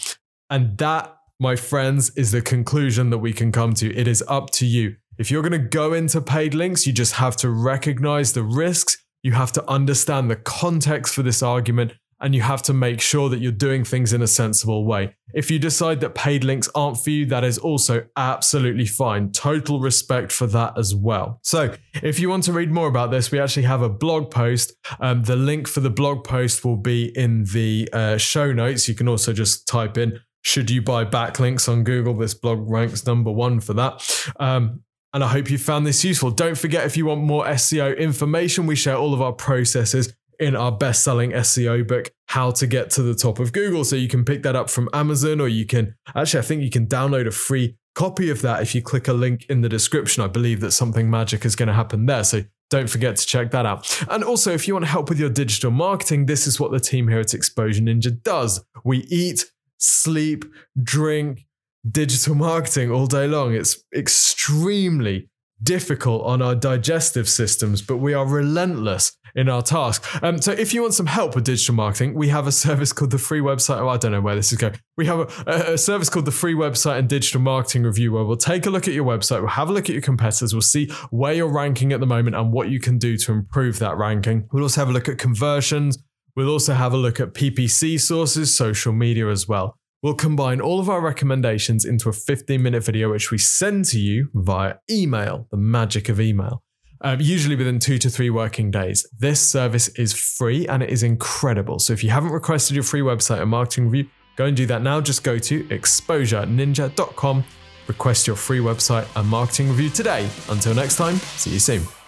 And 0.50 0.78
that, 0.80 1.16
my 1.40 1.56
friends, 1.56 2.10
is 2.16 2.32
the 2.32 2.42
conclusion 2.42 3.12
that 3.12 3.20
we 3.20 3.34
can 3.34 3.52
come 3.52 3.74
to. 3.76 3.96
It 3.96 4.08
is 4.08 4.24
up 4.28 4.50
to 4.52 4.66
you. 4.66 4.96
If 5.18 5.30
you're 5.30 5.42
going 5.42 5.52
to 5.52 5.60
go 5.60 5.94
into 5.94 6.22
paid 6.22 6.54
links, 6.54 6.88
you 6.88 6.94
just 6.94 7.14
have 7.14 7.36
to 7.38 7.50
recognize 7.50 8.34
the 8.34 8.44
risks. 8.44 8.98
You 9.22 9.34
have 9.34 9.52
to 9.54 9.70
understand 9.70 10.30
the 10.30 10.38
context 10.38 11.14
for 11.14 11.24
this 11.24 11.44
argument 11.44 11.94
and 12.22 12.36
you 12.36 12.42
have 12.42 12.62
to 12.64 12.74
make 12.74 13.02
sure 13.02 13.30
that 13.30 13.40
you're 13.40 13.52
doing 13.52 13.84
things 13.84 14.14
in 14.14 14.22
a 14.22 14.28
sensible 14.28 14.86
way. 14.86 15.16
If 15.34 15.50
you 15.52 15.60
decide 15.60 16.02
that 16.02 16.16
paid 16.16 16.44
links 16.44 16.70
aren't 16.76 16.98
for 16.98 17.10
you, 17.10 17.26
that 17.28 17.44
is 17.44 17.58
also 17.58 18.06
absolutely 18.18 18.86
fine. 18.86 19.32
Total 19.32 19.80
respect 19.80 20.32
for 20.32 20.48
that 20.48 20.78
as 20.78 20.96
well. 20.96 21.40
So, 21.44 21.76
if 22.02 22.20
you 22.20 22.30
want 22.30 22.44
to 22.46 22.54
read 22.54 22.72
more 22.72 22.88
about 22.88 23.12
this, 23.12 23.32
we 23.32 23.40
actually 23.40 23.64
have 23.64 23.82
a 23.82 23.90
blog 23.90 24.32
post. 24.32 24.74
Um, 25.00 25.24
the 25.24 25.36
link 25.36 25.68
for 25.68 25.80
the 25.80 25.90
blog 25.90 26.24
post 26.24 26.66
will 26.66 26.78
be 26.78 27.16
in 27.18 27.46
the 27.46 27.90
uh, 27.94 28.18
show 28.18 28.52
notes. 28.52 28.88
You 28.88 28.96
can 28.96 29.08
also 29.08 29.34
just 29.34 29.68
type 29.68 29.98
in 29.98 30.20
should 30.42 30.70
you 30.70 30.82
buy 30.82 31.06
backlinks 31.06 31.68
on 31.68 31.84
Google? 31.84 32.16
This 32.16 32.34
blog 32.34 32.70
ranks 32.70 33.06
number 33.06 33.32
one 33.32 33.60
for 33.60 33.74
that. 33.74 34.28
Um, 34.40 34.84
and 35.14 35.24
I 35.24 35.28
hope 35.28 35.50
you 35.50 35.58
found 35.58 35.88
this 35.88 36.04
useful. 36.04 36.32
Don't 36.32 36.58
forget, 36.58 36.86
if 36.86 36.96
you 36.96 37.08
want 37.08 37.22
more 37.22 37.46
SEO 37.46 37.98
information, 37.98 38.68
we 38.68 38.76
share 38.76 38.96
all 38.96 39.14
of 39.14 39.22
our 39.22 39.34
processes 39.34 40.14
in 40.40 40.56
our 40.56 40.72
best 40.72 41.04
selling 41.04 41.32
SEO 41.32 41.88
book, 41.88 42.12
How 42.28 42.52
to 42.52 42.68
Get 42.68 42.90
to 42.92 43.02
the 43.02 43.14
Top 43.14 43.40
of 43.40 43.52
Google. 43.52 43.84
So 43.84 43.96
you 43.96 44.08
can 44.08 44.24
pick 44.24 44.44
that 44.44 44.56
up 44.56 44.70
from 44.70 44.90
Amazon, 44.94 45.42
or 45.42 45.48
you 45.48 45.66
can 45.66 45.96
actually, 46.16 46.40
I 46.40 46.44
think 46.44 46.64
you 46.64 46.70
can 46.70 46.88
download 46.88 47.28
a 47.28 47.32
free 47.32 47.78
copy 47.96 48.30
of 48.30 48.42
that 48.42 48.62
if 48.62 48.74
you 48.74 48.82
click 48.82 49.08
a 49.08 49.14
link 49.14 49.46
in 49.50 49.62
the 49.62 49.70
description. 49.70 50.24
I 50.24 50.28
believe 50.28 50.62
that 50.62 50.72
something 50.72 51.10
magic 51.10 51.46
is 51.46 51.56
going 51.56 51.68
to 51.68 51.74
happen 51.74 52.06
there. 52.06 52.24
So 52.24 52.44
don't 52.70 52.90
forget 52.90 53.16
to 53.18 53.26
check 53.26 53.52
that 53.52 53.66
out. 53.66 54.04
And 54.10 54.24
also, 54.24 54.52
if 54.54 54.68
you 54.68 54.76
want 54.76 54.86
help 54.86 55.10
with 55.10 55.20
your 55.20 55.30
digital 55.30 55.72
marketing, 55.72 56.26
this 56.26 56.48
is 56.48 56.60
what 56.60 56.72
the 56.72 56.80
team 56.80 57.08
here 57.08 57.20
at 57.20 57.34
Exposure 57.34 57.82
Ninja 57.82 58.22
does. 58.22 58.64
We 58.84 59.00
eat, 59.10 59.46
sleep, 59.78 60.46
drink, 60.82 61.46
digital 61.90 62.36
marketing 62.36 62.92
all 62.92 63.08
day 63.08 63.28
long. 63.28 63.54
It's 63.54 63.84
extremely 63.96 65.29
difficult 65.62 66.24
on 66.26 66.42
our 66.42 66.56
digestive 66.56 67.28
systems, 67.28 67.82
but 67.82 67.98
we 67.98 68.14
are 68.14 68.26
relentless 68.26 69.18
in 69.36 69.50
our 69.50 69.62
task. 69.62 70.04
Um, 70.24 70.42
so 70.42 70.52
if 70.52 70.74
you 70.74 70.82
want 70.82 70.94
some 70.94 71.06
help 71.06 71.36
with 71.36 71.44
digital 71.44 71.76
marketing, 71.76 72.14
we 72.14 72.30
have 72.30 72.48
a 72.48 72.52
service 72.66 72.94
called 72.94 73.12
the 73.12 73.18
free 73.18 73.42
website. 73.42 73.80
Oh, 73.80 73.90
I 73.90 73.98
don't 73.98 74.12
know 74.12 74.22
where 74.22 74.36
this 74.36 74.52
is 74.52 74.58
going. 74.58 74.76
We 74.98 75.06
have 75.06 75.20
a, 75.48 75.74
a, 75.74 75.78
service 75.78 76.10
called 76.10 76.26
the 76.26 76.32
free 76.32 76.56
website 76.56 77.00
and 77.00 77.08
digital 77.08 77.42
marketing 77.42 77.84
review 77.84 78.12
where 78.12 78.24
we'll 78.24 78.38
take 78.38 78.66
a 78.66 78.70
look 78.70 78.88
at 78.88 78.94
your 78.94 79.06
website, 79.06 79.40
we'll 79.40 79.50
have 79.50 79.70
a 79.70 79.74
look 79.74 79.86
at 79.86 79.94
your 79.94 80.02
competitors, 80.02 80.54
we'll 80.54 80.62
see 80.62 80.90
where 81.10 81.34
you're 81.34 81.52
ranking 81.52 81.94
at 81.94 82.00
the 82.00 82.06
moment 82.06 82.36
and 82.36 82.52
what 82.52 82.70
you 82.70 82.80
can 82.80 82.98
do 82.98 83.18
to 83.18 83.32
improve 83.32 83.80
that 83.80 83.98
ranking. 83.98 84.48
We'll 84.52 84.64
also 84.64 84.82
have 84.82 84.90
a 84.90 84.94
look 84.94 85.08
at 85.08 85.18
conversions. 85.18 85.98
We'll 86.36 86.50
also 86.50 86.74
have 86.74 86.94
a 86.94 86.98
look 86.98 87.20
at 87.20 87.34
PPC 87.34 88.00
sources, 88.00 88.56
social 88.56 88.94
media 88.94 89.30
as 89.30 89.48
well. 89.48 89.79
We'll 90.02 90.14
combine 90.14 90.62
all 90.62 90.80
of 90.80 90.90
our 90.90 91.02
recommendations 91.02 91.84
into 91.84 92.08
a 92.08 92.14
15 92.14 92.62
minute 92.62 92.84
video, 92.84 93.12
which 93.12 93.32
we 93.32 93.38
send 93.38 93.86
to 93.86 94.00
you 94.00 94.30
via 94.34 94.76
email, 94.90 95.48
the 95.52 95.58
magic 95.58 96.08
of 96.08 96.22
email, 96.22 96.64
um, 97.02 97.20
usually 97.20 97.58
within 97.58 97.80
two 97.80 97.98
to 97.98 98.10
three 98.10 98.30
working 98.30 98.72
days. 98.72 99.06
This 99.18 99.46
service 99.46 99.90
is 99.90 100.14
free 100.14 100.66
and 100.68 100.82
it 100.82 100.90
is 100.90 101.04
incredible. 101.04 101.80
So 101.80 101.92
if 101.92 102.02
you 102.04 102.12
haven't 102.12 102.32
requested 102.32 102.76
your 102.76 102.84
free 102.84 103.02
website 103.02 103.42
and 103.42 103.50
marketing 103.50 103.90
review, 103.90 104.10
go 104.38 104.46
and 104.46 104.56
do 104.56 104.66
that 104.68 104.82
now. 104.82 105.02
Just 105.02 105.24
go 105.24 105.38
to 105.38 105.64
exposureninja.com, 105.66 107.44
request 107.88 108.26
your 108.26 108.38
free 108.38 108.60
website 108.60 109.06
and 109.18 109.28
marketing 109.28 109.68
review 109.68 109.90
today. 109.90 110.30
Until 110.48 110.74
next 110.74 110.96
time, 110.96 111.16
see 111.16 111.52
you 111.52 111.60
soon. 111.60 111.99